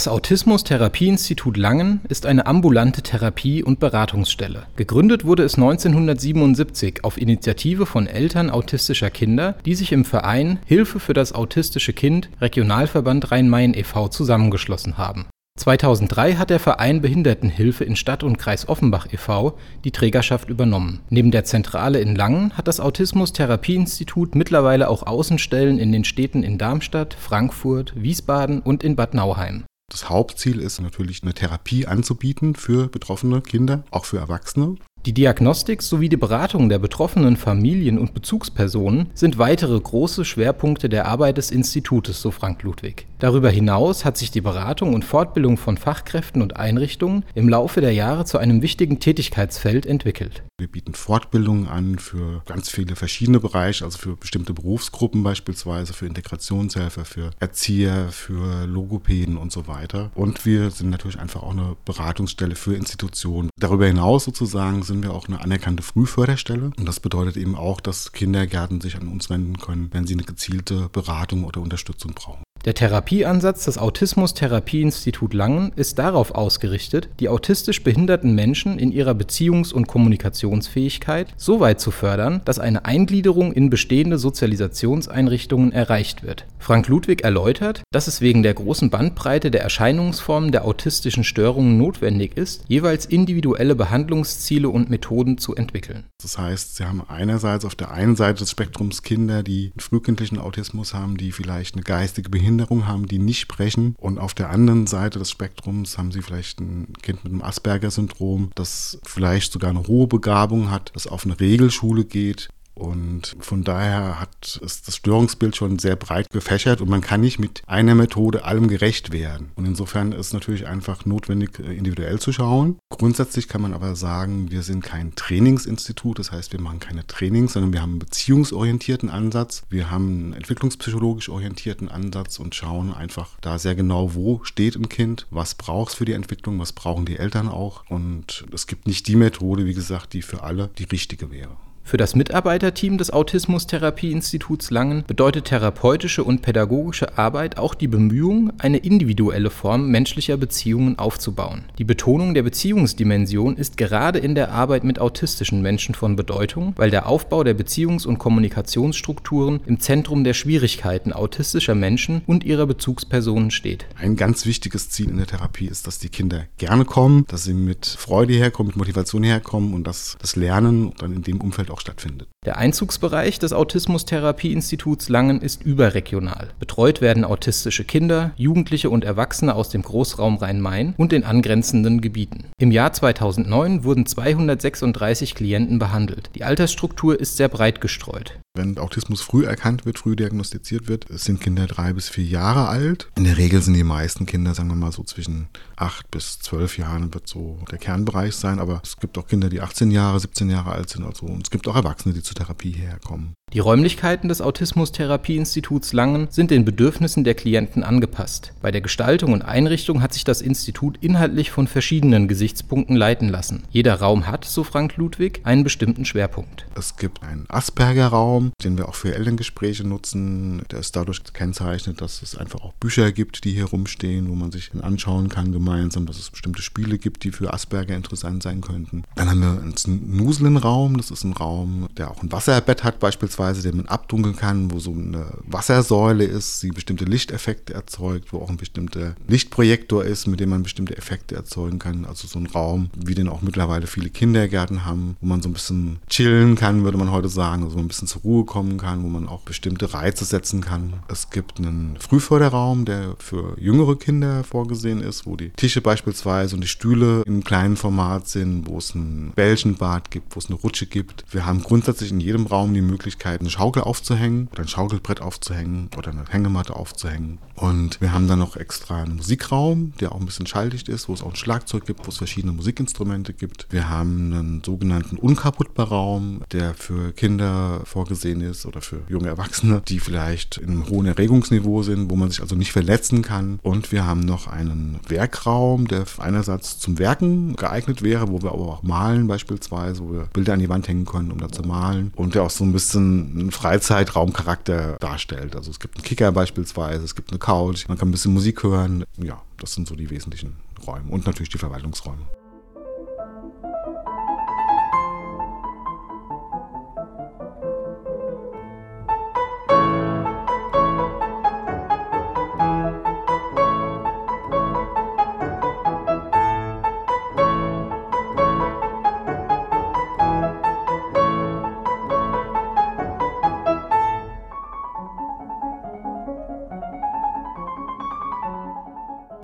Das 0.00 0.08
Autismus-Therapieinstitut 0.08 1.58
Langen 1.58 2.00
ist 2.08 2.24
eine 2.24 2.46
ambulante 2.46 3.02
Therapie- 3.02 3.62
und 3.62 3.80
Beratungsstelle. 3.80 4.62
Gegründet 4.76 5.26
wurde 5.26 5.42
es 5.42 5.56
1977 5.56 7.04
auf 7.04 7.20
Initiative 7.20 7.84
von 7.84 8.06
Eltern 8.06 8.48
autistischer 8.48 9.10
Kinder, 9.10 9.56
die 9.66 9.74
sich 9.74 9.92
im 9.92 10.06
Verein 10.06 10.58
Hilfe 10.64 11.00
für 11.00 11.12
das 11.12 11.34
autistische 11.34 11.92
Kind 11.92 12.30
Regionalverband 12.40 13.30
Rhein-Main 13.30 13.74
e.V. 13.74 14.08
zusammengeschlossen 14.08 14.96
haben. 14.96 15.26
2003 15.58 16.36
hat 16.36 16.48
der 16.48 16.60
Verein 16.60 17.02
Behindertenhilfe 17.02 17.84
in 17.84 17.94
Stadt 17.94 18.22
und 18.22 18.38
Kreis 18.38 18.70
Offenbach 18.70 19.06
e.V. 19.12 19.58
die 19.84 19.90
Trägerschaft 19.90 20.48
übernommen. 20.48 21.00
Neben 21.10 21.30
der 21.30 21.44
Zentrale 21.44 22.00
in 22.00 22.16
Langen 22.16 22.56
hat 22.56 22.68
das 22.68 22.80
Autismus-Therapieinstitut 22.80 24.34
mittlerweile 24.34 24.88
auch 24.88 25.02
Außenstellen 25.02 25.78
in 25.78 25.92
den 25.92 26.04
Städten 26.04 26.42
in 26.42 26.56
Darmstadt, 26.56 27.12
Frankfurt, 27.12 27.92
Wiesbaden 27.96 28.60
und 28.60 28.82
in 28.82 28.96
Bad 28.96 29.12
Nauheim. 29.12 29.64
Das 29.90 30.08
Hauptziel 30.08 30.60
ist 30.60 30.80
natürlich 30.80 31.22
eine 31.22 31.34
Therapie 31.34 31.86
anzubieten 31.86 32.54
für 32.54 32.86
betroffene 32.86 33.42
Kinder, 33.42 33.82
auch 33.90 34.04
für 34.04 34.18
Erwachsene. 34.18 34.76
Die 35.04 35.12
Diagnostik 35.12 35.82
sowie 35.82 36.08
die 36.08 36.16
Beratung 36.16 36.68
der 36.68 36.78
betroffenen 36.78 37.36
Familien 37.36 37.98
und 37.98 38.14
Bezugspersonen 38.14 39.10
sind 39.14 39.38
weitere 39.38 39.78
große 39.80 40.24
Schwerpunkte 40.24 40.88
der 40.88 41.06
Arbeit 41.06 41.38
des 41.38 41.50
Institutes, 41.50 42.22
so 42.22 42.30
Frank 42.30 42.62
Ludwig. 42.62 43.06
Darüber 43.20 43.50
hinaus 43.50 44.06
hat 44.06 44.16
sich 44.16 44.30
die 44.30 44.40
Beratung 44.40 44.94
und 44.94 45.04
Fortbildung 45.04 45.58
von 45.58 45.76
Fachkräften 45.76 46.40
und 46.40 46.56
Einrichtungen 46.56 47.24
im 47.34 47.50
Laufe 47.50 47.82
der 47.82 47.92
Jahre 47.92 48.24
zu 48.24 48.38
einem 48.38 48.62
wichtigen 48.62 48.98
Tätigkeitsfeld 48.98 49.84
entwickelt. 49.84 50.42
Wir 50.58 50.68
bieten 50.68 50.94
Fortbildungen 50.94 51.68
an 51.68 51.98
für 51.98 52.42
ganz 52.46 52.70
viele 52.70 52.96
verschiedene 52.96 53.38
Bereiche, 53.38 53.84
also 53.84 53.98
für 53.98 54.16
bestimmte 54.16 54.54
Berufsgruppen 54.54 55.22
beispielsweise, 55.22 55.92
für 55.92 56.06
Integrationshelfer, 56.06 57.04
für 57.04 57.30
Erzieher, 57.40 58.08
für 58.08 58.64
Logopäden 58.66 59.36
und 59.36 59.52
so 59.52 59.66
weiter. 59.66 60.10
Und 60.14 60.46
wir 60.46 60.70
sind 60.70 60.88
natürlich 60.88 61.18
einfach 61.18 61.42
auch 61.42 61.52
eine 61.52 61.76
Beratungsstelle 61.84 62.56
für 62.56 62.74
Institutionen. 62.74 63.50
Darüber 63.58 63.86
hinaus 63.86 64.24
sozusagen 64.24 64.82
sind 64.82 65.02
wir 65.02 65.12
auch 65.12 65.28
eine 65.28 65.42
anerkannte 65.42 65.82
Frühförderstelle. 65.82 66.70
Und 66.78 66.88
das 66.88 67.00
bedeutet 67.00 67.36
eben 67.36 67.54
auch, 67.54 67.82
dass 67.82 68.12
Kindergärten 68.12 68.80
sich 68.80 68.96
an 68.96 69.08
uns 69.08 69.28
wenden 69.28 69.58
können, 69.58 69.90
wenn 69.92 70.06
sie 70.06 70.14
eine 70.14 70.24
gezielte 70.24 70.88
Beratung 70.90 71.44
oder 71.44 71.60
Unterstützung 71.60 72.14
brauchen. 72.14 72.42
Der 72.66 72.74
Therapieansatz 72.74 73.64
des 73.64 73.78
Autismus-Therapieinstitut 73.78 75.32
Langen 75.32 75.72
ist 75.76 75.98
darauf 75.98 76.32
ausgerichtet, 76.32 77.08
die 77.18 77.30
autistisch 77.30 77.82
behinderten 77.82 78.34
Menschen 78.34 78.78
in 78.78 78.92
ihrer 78.92 79.12
Beziehungs- 79.12 79.72
und 79.72 79.88
Kommunikationsfähigkeit 79.88 81.28
so 81.38 81.60
weit 81.60 81.80
zu 81.80 81.90
fördern, 81.90 82.42
dass 82.44 82.58
eine 82.58 82.84
Eingliederung 82.84 83.52
in 83.52 83.70
bestehende 83.70 84.18
Sozialisationseinrichtungen 84.18 85.72
erreicht 85.72 86.22
wird. 86.22 86.44
Frank 86.58 86.88
Ludwig 86.88 87.24
erläutert, 87.24 87.82
dass 87.92 88.08
es 88.08 88.20
wegen 88.20 88.42
der 88.42 88.52
großen 88.52 88.90
Bandbreite 88.90 89.50
der 89.50 89.62
Erscheinungsformen 89.62 90.52
der 90.52 90.66
autistischen 90.66 91.24
Störungen 91.24 91.78
notwendig 91.78 92.36
ist, 92.36 92.64
jeweils 92.68 93.06
individuelle 93.06 93.74
Behandlungsziele 93.74 94.68
und 94.68 94.90
Methoden 94.90 95.38
zu 95.38 95.54
entwickeln. 95.54 96.04
Das 96.22 96.36
heißt, 96.36 96.76
Sie 96.76 96.84
haben 96.84 97.00
einerseits 97.08 97.64
auf 97.64 97.74
der 97.74 97.90
einen 97.90 98.16
Seite 98.16 98.40
des 98.40 98.50
Spektrums 98.50 99.02
Kinder, 99.02 99.42
die 99.42 99.72
frühkindlichen 99.78 100.38
Autismus 100.38 100.92
haben, 100.92 101.16
die 101.16 101.32
vielleicht 101.32 101.74
eine 101.74 101.84
geistige 101.84 102.28
Behinderung 102.28 102.49
Behinderung 102.50 102.88
haben, 102.88 103.06
die 103.06 103.18
nicht 103.18 103.40
sprechen. 103.40 103.94
Und 103.98 104.18
auf 104.18 104.34
der 104.34 104.50
anderen 104.50 104.86
Seite 104.86 105.18
des 105.18 105.30
Spektrums 105.30 105.96
haben 105.98 106.10
sie 106.10 106.22
vielleicht 106.22 106.60
ein 106.60 106.92
Kind 107.00 107.22
mit 107.22 107.32
einem 107.32 107.42
Asperger-Syndrom, 107.42 108.50
das 108.56 108.98
vielleicht 109.04 109.52
sogar 109.52 109.70
eine 109.70 109.86
hohe 109.86 110.08
Begabung 110.08 110.70
hat, 110.70 110.90
das 110.94 111.06
auf 111.06 111.24
eine 111.24 111.38
Regelschule 111.38 112.04
geht, 112.04 112.48
und 112.74 113.36
von 113.40 113.64
daher 113.64 114.20
hat 114.20 114.60
ist 114.64 114.88
das 114.88 114.96
Störungsbild 114.96 115.54
schon 115.54 115.78
sehr 115.78 115.96
breit 115.96 116.30
gefächert 116.30 116.80
und 116.80 116.88
man 116.88 117.00
kann 117.02 117.20
nicht 117.20 117.38
mit 117.38 117.62
einer 117.66 117.94
Methode 117.94 118.44
allem 118.44 118.68
gerecht 118.68 119.12
werden. 119.12 119.50
Und 119.54 119.66
insofern 119.66 120.12
ist 120.12 120.28
es 120.28 120.32
natürlich 120.32 120.66
einfach 120.66 121.04
notwendig, 121.04 121.58
äh, 121.58 121.74
individuell 121.74 122.18
zu 122.18 122.32
schauen. 122.32 122.78
Grundsätzlich 122.90 123.48
kann 123.48 123.62
man 123.62 123.74
aber 123.74 123.96
sagen, 123.96 124.50
wir 124.50 124.62
sind 124.62 124.82
kein 124.82 125.14
Trainingsinstitut, 125.14 126.18
das 126.18 126.32
heißt, 126.32 126.52
wir 126.52 126.60
machen 126.60 126.80
keine 126.80 127.06
Trainings, 127.06 127.52
sondern 127.52 127.72
wir 127.72 127.82
haben 127.82 127.90
einen 127.90 127.98
beziehungsorientierten 127.98 129.10
Ansatz. 129.10 129.62
Wir 129.68 129.90
haben 129.90 130.08
einen 130.08 130.32
entwicklungspsychologisch 130.34 131.28
orientierten 131.28 131.88
Ansatz 131.88 132.38
und 132.38 132.54
schauen 132.54 132.94
einfach 132.94 133.30
da 133.40 133.58
sehr 133.58 133.74
genau, 133.74 134.14
wo 134.14 134.40
steht 134.44 134.76
ein 134.76 134.88
Kind, 134.88 135.26
was 135.30 135.54
braucht 135.54 135.90
es 135.90 135.94
für 135.96 136.04
die 136.04 136.12
Entwicklung, 136.12 136.58
was 136.58 136.72
brauchen 136.72 137.04
die 137.04 137.18
Eltern 137.18 137.48
auch. 137.48 137.84
Und 137.88 138.46
es 138.52 138.66
gibt 138.66 138.86
nicht 138.86 139.06
die 139.06 139.16
Methode, 139.16 139.66
wie 139.66 139.74
gesagt, 139.74 140.12
die 140.12 140.22
für 140.22 140.42
alle 140.42 140.70
die 140.78 140.84
richtige 140.84 141.30
wäre. 141.30 141.56
Für 141.90 141.96
das 141.96 142.14
Mitarbeiterteam 142.14 142.98
des 142.98 143.10
Autismus-Therapie-Instituts 143.12 144.70
Langen 144.70 145.02
bedeutet 145.08 145.46
therapeutische 145.46 146.22
und 146.22 146.40
pädagogische 146.40 147.18
Arbeit 147.18 147.58
auch 147.58 147.74
die 147.74 147.88
Bemühung, 147.88 148.52
eine 148.58 148.76
individuelle 148.76 149.50
Form 149.50 149.88
menschlicher 149.88 150.36
Beziehungen 150.36 151.00
aufzubauen. 151.00 151.64
Die 151.78 151.84
Betonung 151.84 152.34
der 152.34 152.44
Beziehungsdimension 152.44 153.56
ist 153.56 153.76
gerade 153.76 154.20
in 154.20 154.36
der 154.36 154.52
Arbeit 154.52 154.84
mit 154.84 155.00
autistischen 155.00 155.62
Menschen 155.62 155.96
von 155.96 156.14
Bedeutung, 156.14 156.74
weil 156.76 156.92
der 156.92 157.08
Aufbau 157.08 157.42
der 157.42 157.58
Beziehungs- 157.58 158.06
und 158.06 158.18
Kommunikationsstrukturen 158.18 159.58
im 159.66 159.80
Zentrum 159.80 160.22
der 160.22 160.34
Schwierigkeiten 160.34 161.12
autistischer 161.12 161.74
Menschen 161.74 162.22
und 162.24 162.44
ihrer 162.44 162.66
Bezugspersonen 162.66 163.50
steht. 163.50 163.86
Ein 163.98 164.14
ganz 164.14 164.46
wichtiges 164.46 164.90
Ziel 164.90 165.08
in 165.08 165.16
der 165.16 165.26
Therapie 165.26 165.66
ist, 165.66 165.88
dass 165.88 165.98
die 165.98 166.08
Kinder 166.08 166.44
gerne 166.56 166.84
kommen, 166.84 167.24
dass 167.26 167.42
sie 167.42 167.54
mit 167.54 167.84
Freude 167.84 168.34
herkommen, 168.34 168.68
mit 168.68 168.76
Motivation 168.76 169.24
herkommen 169.24 169.74
und 169.74 169.88
dass 169.88 170.16
das 170.20 170.36
Lernen 170.36 170.92
dann 170.98 171.12
in 171.12 171.22
dem 171.22 171.40
Umfeld 171.40 171.68
auch 171.72 171.79
stattfindet. 171.80 172.28
Der 172.46 172.56
Einzugsbereich 172.56 173.38
des 173.38 173.52
Autismus-Therapie-Instituts 173.52 175.08
Langen 175.08 175.40
ist 175.40 175.62
überregional. 175.62 176.50
Betreut 176.58 177.00
werden 177.00 177.24
autistische 177.24 177.84
Kinder, 177.84 178.32
Jugendliche 178.36 178.90
und 178.90 179.04
Erwachsene 179.04 179.54
aus 179.54 179.68
dem 179.68 179.82
Großraum 179.82 180.36
Rhein-Main 180.36 180.94
und 180.96 181.12
den 181.12 181.24
angrenzenden 181.24 182.00
Gebieten. 182.00 182.46
Im 182.58 182.70
Jahr 182.70 182.92
2009 182.92 183.84
wurden 183.84 184.06
236 184.06 185.34
Klienten 185.34 185.78
behandelt. 185.78 186.30
Die 186.34 186.44
Altersstruktur 186.44 187.18
ist 187.18 187.36
sehr 187.36 187.48
breit 187.48 187.80
gestreut. 187.80 188.38
Wenn 188.56 188.78
Autismus 188.78 189.22
früh 189.22 189.44
erkannt 189.44 189.86
wird, 189.86 189.98
früh 189.98 190.16
diagnostiziert 190.16 190.88
wird, 190.88 191.06
sind 191.08 191.40
Kinder 191.40 191.68
drei 191.68 191.92
bis 191.92 192.08
vier 192.08 192.24
Jahre 192.24 192.66
alt. 192.66 193.08
In 193.16 193.22
der 193.22 193.38
Regel 193.38 193.62
sind 193.62 193.74
die 193.74 193.84
meisten 193.84 194.26
Kinder, 194.26 194.54
sagen 194.54 194.68
wir 194.70 194.74
mal 194.74 194.90
so 194.90 195.04
zwischen 195.04 195.48
acht 195.76 196.10
bis 196.10 196.40
zwölf 196.40 196.76
Jahren 196.76 197.14
wird 197.14 197.28
so 197.28 197.58
der 197.70 197.78
Kernbereich 197.78 198.34
sein. 198.34 198.58
Aber 198.58 198.80
es 198.82 198.96
gibt 198.96 199.16
auch 199.18 199.28
Kinder, 199.28 199.48
die 199.50 199.60
18 199.60 199.92
Jahre, 199.92 200.18
17 200.18 200.50
Jahre 200.50 200.72
alt 200.72 200.90
sind. 200.90 201.04
Also, 201.04 201.26
und 201.26 201.44
es 201.44 201.50
gibt 201.50 201.68
auch 201.70 201.76
Erwachsene, 201.76 202.14
die 202.14 202.22
zur 202.22 202.36
Therapie 202.36 202.72
herkommen. 202.72 203.34
Die 203.52 203.58
Räumlichkeiten 203.58 204.28
des 204.28 204.40
Autismus-Therapieinstituts 204.40 205.92
Langen 205.92 206.28
sind 206.30 206.52
den 206.52 206.64
Bedürfnissen 206.64 207.24
der 207.24 207.34
Klienten 207.34 207.82
angepasst. 207.82 208.52
Bei 208.62 208.70
der 208.70 208.80
Gestaltung 208.80 209.32
und 209.32 209.42
Einrichtung 209.42 210.02
hat 210.02 210.12
sich 210.12 210.22
das 210.22 210.40
Institut 210.40 210.98
inhaltlich 211.00 211.50
von 211.50 211.66
verschiedenen 211.66 212.28
Gesichtspunkten 212.28 212.94
leiten 212.94 213.28
lassen. 213.28 213.64
Jeder 213.70 213.96
Raum 213.96 214.28
hat, 214.28 214.44
so 214.44 214.62
Frank 214.62 214.96
Ludwig, 214.96 215.40
einen 215.42 215.64
bestimmten 215.64 216.04
Schwerpunkt. 216.04 216.64
Es 216.76 216.94
gibt 216.96 217.24
einen 217.24 217.46
Asperger-Raum, 217.48 218.52
den 218.62 218.78
wir 218.78 218.88
auch 218.88 218.94
für 218.94 219.16
Elterngespräche 219.16 219.82
nutzen. 219.82 220.62
Der 220.70 220.78
ist 220.78 220.94
dadurch 220.94 221.24
gekennzeichnet, 221.24 222.00
dass 222.00 222.22
es 222.22 222.38
einfach 222.38 222.60
auch 222.60 222.74
Bücher 222.74 223.10
gibt, 223.10 223.42
die 223.42 223.50
hier 223.50 223.64
rumstehen, 223.64 224.28
wo 224.28 224.36
man 224.36 224.52
sich 224.52 224.70
anschauen 224.80 225.28
kann 225.28 225.50
gemeinsam, 225.50 226.06
dass 226.06 226.20
es 226.20 226.30
bestimmte 226.30 226.62
Spiele 226.62 226.98
gibt, 226.98 227.24
die 227.24 227.32
für 227.32 227.52
Asperger 227.52 227.96
interessant 227.96 228.44
sein 228.44 228.60
könnten. 228.60 229.02
Dann 229.16 229.28
haben 229.28 229.40
wir 229.40 229.60
einen 229.60 230.16
Nuselen-Raum, 230.16 230.98
das 230.98 231.10
ist 231.10 231.24
ein 231.24 231.32
Raum, 231.32 231.88
der 231.96 232.12
auch 232.12 232.22
ein 232.22 232.30
Wasserbett 232.30 232.84
hat 232.84 233.00
beispielsweise 233.00 233.39
beispielsweise, 233.40 233.62
den 233.62 233.78
man 233.78 233.86
abdunkeln 233.86 234.36
kann, 234.36 234.70
wo 234.70 234.78
so 234.78 234.92
eine 234.92 235.26
Wassersäule 235.46 236.24
ist, 236.24 236.62
die 236.62 236.68
bestimmte 236.68 237.04
Lichteffekte 237.04 237.74
erzeugt, 237.74 238.32
wo 238.32 238.38
auch 238.38 238.50
ein 238.50 238.56
bestimmter 238.56 239.14
Lichtprojektor 239.28 240.04
ist, 240.04 240.26
mit 240.26 240.40
dem 240.40 240.50
man 240.50 240.62
bestimmte 240.62 240.96
Effekte 240.96 241.34
erzeugen 241.36 241.78
kann. 241.78 242.04
Also 242.04 242.28
so 242.28 242.38
ein 242.38 242.46
Raum, 242.46 242.90
wie 242.96 243.14
den 243.14 243.28
auch 243.28 243.42
mittlerweile 243.42 243.86
viele 243.86 244.10
Kindergärten 244.10 244.84
haben, 244.84 245.16
wo 245.20 245.26
man 245.26 245.42
so 245.42 245.48
ein 245.48 245.54
bisschen 245.54 245.98
chillen 246.08 246.54
kann, 246.54 246.84
würde 246.84 246.98
man 246.98 247.10
heute 247.10 247.28
sagen, 247.28 247.64
also 247.64 247.78
ein 247.78 247.88
bisschen 247.88 248.08
zur 248.08 248.22
Ruhe 248.22 248.44
kommen 248.44 248.78
kann, 248.78 249.02
wo 249.02 249.08
man 249.08 249.28
auch 249.28 249.40
bestimmte 249.40 249.92
Reize 249.92 250.24
setzen 250.24 250.60
kann. 250.60 250.94
Es 251.08 251.30
gibt 251.30 251.58
einen 251.58 251.96
Frühförderraum, 251.98 252.84
der 252.84 253.14
für 253.18 253.56
jüngere 253.58 253.96
Kinder 253.96 254.44
vorgesehen 254.44 255.00
ist, 255.00 255.26
wo 255.26 255.36
die 255.36 255.50
Tische 255.50 255.80
beispielsweise 255.80 256.54
und 256.54 256.62
die 256.62 256.68
Stühle 256.68 257.22
im 257.26 257.42
kleinen 257.42 257.76
Format 257.76 258.28
sind, 258.28 258.66
wo 258.66 258.78
es 258.78 258.94
ein 258.94 259.32
Bällchenbad 259.34 260.10
gibt, 260.10 260.36
wo 260.36 260.40
es 260.40 260.46
eine 260.46 260.56
Rutsche 260.56 260.86
gibt. 260.86 261.24
Wir 261.30 261.46
haben 261.46 261.62
grundsätzlich 261.62 262.10
in 262.10 262.20
jedem 262.20 262.46
Raum 262.46 262.74
die 262.74 262.82
Möglichkeit, 262.82 263.29
Möglichkeit, 263.30 263.40
eine 263.40 263.50
Schaukel 263.50 263.82
aufzuhängen 263.82 264.48
oder 264.52 264.62
ein 264.62 264.68
Schaukelbrett 264.68 265.20
aufzuhängen 265.20 265.90
oder 265.96 266.10
eine 266.10 266.24
Hängematte 266.28 266.74
aufzuhängen. 266.74 267.38
Und 267.54 268.00
wir 268.00 268.12
haben 268.12 268.26
dann 268.26 268.38
noch 268.38 268.56
extra 268.56 269.02
einen 269.02 269.16
Musikraum, 269.16 269.92
der 270.00 270.12
auch 270.12 270.20
ein 270.20 270.26
bisschen 270.26 270.46
schalldicht 270.46 270.88
ist, 270.88 271.08
wo 271.08 271.14
es 271.14 271.22
auch 271.22 271.30
ein 271.30 271.36
Schlagzeug 271.36 271.84
gibt, 271.86 272.06
wo 272.06 272.10
es 272.10 272.18
verschiedene 272.18 272.52
Musikinstrumente 272.52 273.32
gibt. 273.32 273.66
Wir 273.70 273.88
haben 273.88 274.32
einen 274.32 274.62
sogenannten 274.64 275.16
Unkaputtbar-Raum, 275.16 276.42
der 276.52 276.74
für 276.74 277.12
Kinder 277.12 277.82
vorgesehen 277.84 278.40
ist 278.40 278.66
oder 278.66 278.80
für 278.80 279.02
junge 279.08 279.28
Erwachsene, 279.28 279.82
die 279.86 280.00
vielleicht 280.00 280.56
in 280.56 280.70
einem 280.70 280.88
hohen 280.88 281.06
Erregungsniveau 281.06 281.82
sind, 281.82 282.10
wo 282.10 282.16
man 282.16 282.30
sich 282.30 282.40
also 282.40 282.56
nicht 282.56 282.72
verletzen 282.72 283.22
kann. 283.22 283.58
Und 283.62 283.92
wir 283.92 284.06
haben 284.06 284.20
noch 284.20 284.46
einen 284.46 284.98
Werkraum, 285.08 285.86
der 285.86 286.04
einerseits 286.18 286.78
zum 286.78 286.98
Werken 286.98 287.56
geeignet 287.56 288.02
wäre, 288.02 288.28
wo 288.28 288.40
wir 288.42 288.52
aber 288.52 288.62
auch 288.62 288.82
malen 288.82 289.26
beispielsweise, 289.26 290.02
wo 290.02 290.12
wir 290.12 290.28
Bilder 290.32 290.54
an 290.54 290.60
die 290.60 290.68
Wand 290.68 290.88
hängen 290.88 291.04
können, 291.04 291.30
um 291.30 291.38
da 291.38 291.50
zu 291.50 291.62
malen. 291.62 292.12
Und 292.16 292.34
der 292.34 292.42
auch 292.42 292.50
so 292.50 292.64
ein 292.64 292.72
bisschen 292.72 293.19
einen 293.20 293.50
Freizeitraumcharakter 293.50 294.96
darstellt. 294.98 295.56
Also 295.56 295.70
es 295.70 295.80
gibt 295.80 295.96
einen 295.96 296.04
Kicker 296.04 296.32
beispielsweise, 296.32 297.04
es 297.04 297.14
gibt 297.14 297.30
eine 297.30 297.38
Couch, 297.38 297.88
man 297.88 297.98
kann 297.98 298.08
ein 298.08 298.12
bisschen 298.12 298.32
Musik 298.32 298.62
hören. 298.62 299.04
Ja, 299.16 299.42
das 299.58 299.74
sind 299.74 299.88
so 299.88 299.94
die 299.94 300.10
wesentlichen 300.10 300.56
Räume 300.86 301.10
und 301.10 301.26
natürlich 301.26 301.50
die 301.50 301.58
Verwaltungsräume. 301.58 302.22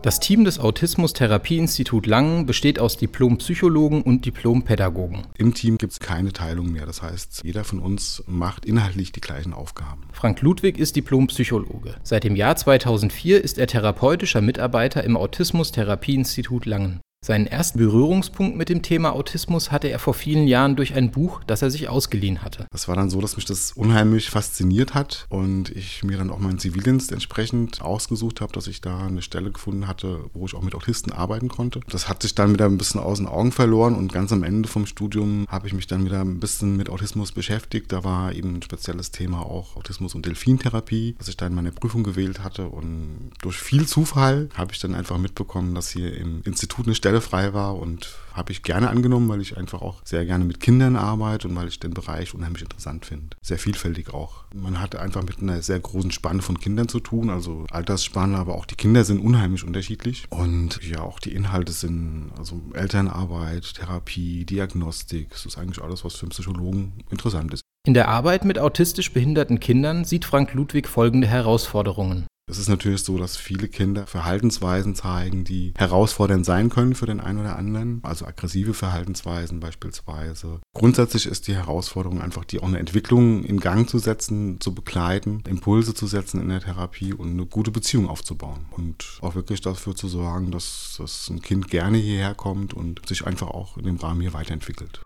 Das 0.07 0.21
Team 0.21 0.45
des 0.45 0.61
Autismus-Therapie-Institut 0.61 2.07
Langen 2.07 2.47
besteht 2.47 2.79
aus 2.79 2.97
Diplompsychologen 2.97 4.03
und 4.03 4.25
Diplompädagogen. 4.25 5.27
Im 5.37 5.53
Team 5.53 5.79
gibt 5.79 5.95
es 5.95 5.99
keine 5.99 6.33
Teilung 6.33 6.71
mehr. 6.71 6.87
Das 6.87 7.03
heißt, 7.03 7.41
jeder 7.43 7.65
von 7.65 7.81
uns 7.81 8.23
macht 8.29 8.65
inhaltlich 8.67 9.11
die 9.11 9.21
gleichen 9.21 9.53
Aufgaben. 9.53 10.03
Frank 10.13 10.43
Ludwig 10.43 10.79
ist 10.79 10.95
Diplompsychologe. 10.95 11.97
Seit 12.05 12.23
dem 12.23 12.37
Jahr 12.37 12.55
2004 12.55 13.43
ist 13.43 13.59
er 13.59 13.67
therapeutischer 13.67 14.43
Mitarbeiter 14.43 15.03
im 15.03 15.17
Autismus-Therapie-Institut 15.17 16.67
Langen. 16.67 17.01
Seinen 17.27 17.49
ersten 17.49 17.81
Berührungspunkt 17.81 18.57
mit 18.57 18.69
dem 18.69 18.83
Thema 18.83 19.13
Autismus 19.13 19.73
hatte 19.73 19.89
er 19.89 19.99
vor 19.99 20.15
vielen 20.15 20.47
Jahren 20.47 20.77
durch 20.77 20.95
ein 20.95 21.11
Buch, 21.11 21.43
das 21.45 21.61
er 21.61 21.73
sich 21.73 21.89
ausgeliehen 21.89 22.43
hatte. 22.43 22.69
Das 22.71 22.87
war 22.87 22.95
dann 22.95 23.11
so, 23.11 23.21
dass 23.21 23.35
mich 23.35 23.45
das 23.45 23.73
unheimlich 23.73 24.31
fasziniert 24.31 24.95
hat 24.95 25.27
und 25.29 25.71
ich 25.71 26.05
mir 26.05 26.19
dann 26.19 26.31
auch 26.31 26.39
meinen 26.39 26.61
Zivildienst 26.61 27.11
entsprechend 27.11 27.83
ausgesucht 27.83 28.41
habe, 28.41 28.53
dass 28.53 28.69
ich 28.69 28.81
da 28.81 29.09
eine 29.09 29.23
Stelle 29.23 29.51
gefunden 29.51 29.89
hatte, 29.89 30.21
wo 30.35 30.47
ich 30.47 30.55
auch 30.55 30.63
mit 30.63 30.77
Autisten 30.77 31.11
arbeiten 31.11 31.49
konnte. 31.49 31.81
Das 31.89 32.09
hat 32.09 32.23
sich 32.23 32.37
dann 32.37 32.53
wieder 32.53 32.67
ein 32.67 32.79
bisschen 32.79 33.01
aus 33.01 33.19
den 33.19 33.27
Augen 33.27 33.51
verloren 33.51 33.97
und 33.97 34.13
ganz 34.13 34.31
am 34.31 34.45
Ende 34.45 34.69
vom 34.69 34.87
Studium 34.87 35.47
habe 35.49 35.67
ich 35.67 35.75
mich 35.75 35.89
dann 35.89 36.05
wieder 36.05 36.21
ein 36.21 36.39
bisschen 36.39 36.77
mit 36.77 36.89
Autismus 36.91 37.33
beschäftigt. 37.33 37.91
Da 37.91 38.05
war 38.05 38.35
eben 38.35 38.55
ein 38.55 38.63
spezielles 38.63 39.11
Thema 39.11 39.41
auch 39.41 39.75
Autismus 39.75 40.15
und 40.15 40.27
Delfintherapie, 40.27 41.17
das 41.19 41.27
ich 41.27 41.37
dann 41.37 41.49
in 41.49 41.57
meiner 41.57 41.73
Prüfung 41.73 42.05
gewählt 42.05 42.45
hatte 42.45 42.69
und 42.69 43.33
durch 43.43 43.57
viel 43.57 43.85
Zufall 43.89 44.49
habe 44.55 44.73
ich 44.73 44.79
dann 44.79 44.95
einfach 44.95 45.19
mitbekommen, 45.19 45.75
dass 45.75 45.91
hier 45.91 46.17
im 46.17 46.43
Institut 46.45 46.87
eine 46.87 46.95
Stelle 46.95 47.16
Stelle 47.16 47.16
frei 47.21 47.55
war 47.55 47.77
und 47.77 48.17
habe 48.33 48.53
ich 48.53 48.63
gerne 48.63 48.91
angenommen, 48.91 49.29
weil 49.29 49.41
ich 49.41 49.57
einfach 49.57 49.81
auch 49.81 50.03
sehr 50.05 50.27
gerne 50.27 50.45
mit 50.45 50.61
Kindern 50.61 50.97
arbeite 50.97 51.49
und 51.49 51.57
weil 51.57 51.69
ich 51.69 51.81
den 51.81 51.95
Bereich 51.95 52.35
unheimlich 52.35 52.63
interessant 52.63 53.07
finde. 53.07 53.37
Sehr 53.43 53.59
vielfältig 53.59 54.13
auch. 54.13 54.45
Man 54.55 54.81
hat 54.81 54.95
einfach 54.97 55.23
mit 55.23 55.41
einer 55.41 55.63
sehr 55.63 55.81
großen 55.81 56.11
Spanne 56.11 56.43
von 56.43 56.59
Kindern 56.59 56.89
zu 56.89 57.01
tun, 57.01 57.31
also 57.31 57.65
Altersspanne, 57.71 58.37
aber 58.37 58.55
auch 58.55 58.67
die 58.67 58.75
Kinder 58.75 59.05
sind 59.05 59.21
unheimlich 59.21 59.65
unterschiedlich 59.65 60.25
und 60.31 60.81
ja, 60.83 61.01
auch 61.01 61.19
die 61.19 61.33
Inhalte 61.33 61.73
sind 61.73 62.31
also 62.39 62.61
Elternarbeit, 62.75 63.75
Therapie, 63.75 64.45
Diagnostik, 64.45 65.31
das 65.31 65.47
ist 65.47 65.59
eigentlich 65.59 65.83
alles, 65.83 66.05
was 66.05 66.15
für 66.15 66.23
einen 66.23 66.31
Psychologen 66.31 66.93
interessant 67.11 67.55
ist. 67.55 67.63
In 67.87 67.95
der 67.95 68.09
Arbeit 68.09 68.45
mit 68.45 68.59
autistisch 68.59 69.13
behinderten 69.13 69.61
Kindern 69.61 70.05
sieht 70.05 70.25
Frank 70.25 70.53
Ludwig 70.55 70.89
folgende 70.89 71.29
Herausforderungen. 71.29 72.27
Es 72.49 72.59
ist 72.59 72.69
natürlich 72.69 73.03
so, 73.03 73.19
dass 73.19 73.37
viele 73.37 73.67
Kinder 73.67 74.07
Verhaltensweisen 74.07 74.95
zeigen, 74.95 75.43
die 75.43 75.75
herausfordernd 75.77 76.47
sein 76.47 76.69
können 76.71 76.95
für 76.95 77.07
den 77.07 77.21
einen 77.21 77.41
oder 77.41 77.57
anderen, 77.57 77.99
also 78.05 78.25
aggressive 78.25 78.73
Verhaltensweisen 78.73 79.59
beispielsweise. 79.59 80.61
Grundsätzlich 80.73 81.27
ist 81.27 81.49
die 81.49 81.57
Herausforderung 81.57 82.23
einfach, 82.23 82.45
die 82.45 82.61
auch 82.61 82.69
eine 82.69 82.79
Entwicklung 82.79 83.43
in 83.43 83.59
Gang 83.59 83.91
zu 83.91 83.99
setzen, 83.99 84.61
zu 84.61 84.73
begleiten, 84.73 85.43
Impulse 85.49 85.93
zu 85.93 86.07
setzen 86.07 86.41
in 86.41 86.49
der 86.49 86.61
Therapie 86.61 87.13
und 87.13 87.31
eine 87.31 87.47
gute 87.47 87.73
Beziehung 87.73 88.09
aufzubauen 88.09 88.67
und 88.71 89.19
auch 89.23 89.35
wirklich 89.35 89.61
dafür 89.61 89.97
zu 89.97 90.07
sorgen, 90.07 90.53
dass, 90.53 90.95
dass 90.99 91.29
ein 91.29 91.43
Kind 91.43 91.69
gerne 91.69 91.99
hierher 91.99 92.37
kommt 92.37 92.75
und 92.75 93.09
sich 93.09 93.27
einfach 93.27 93.49
auch 93.49 93.77
in 93.77 93.87
dem 93.87 93.97
Rahmen 93.97 94.21
hier 94.21 94.35
weiterentwickelt. 94.35 95.01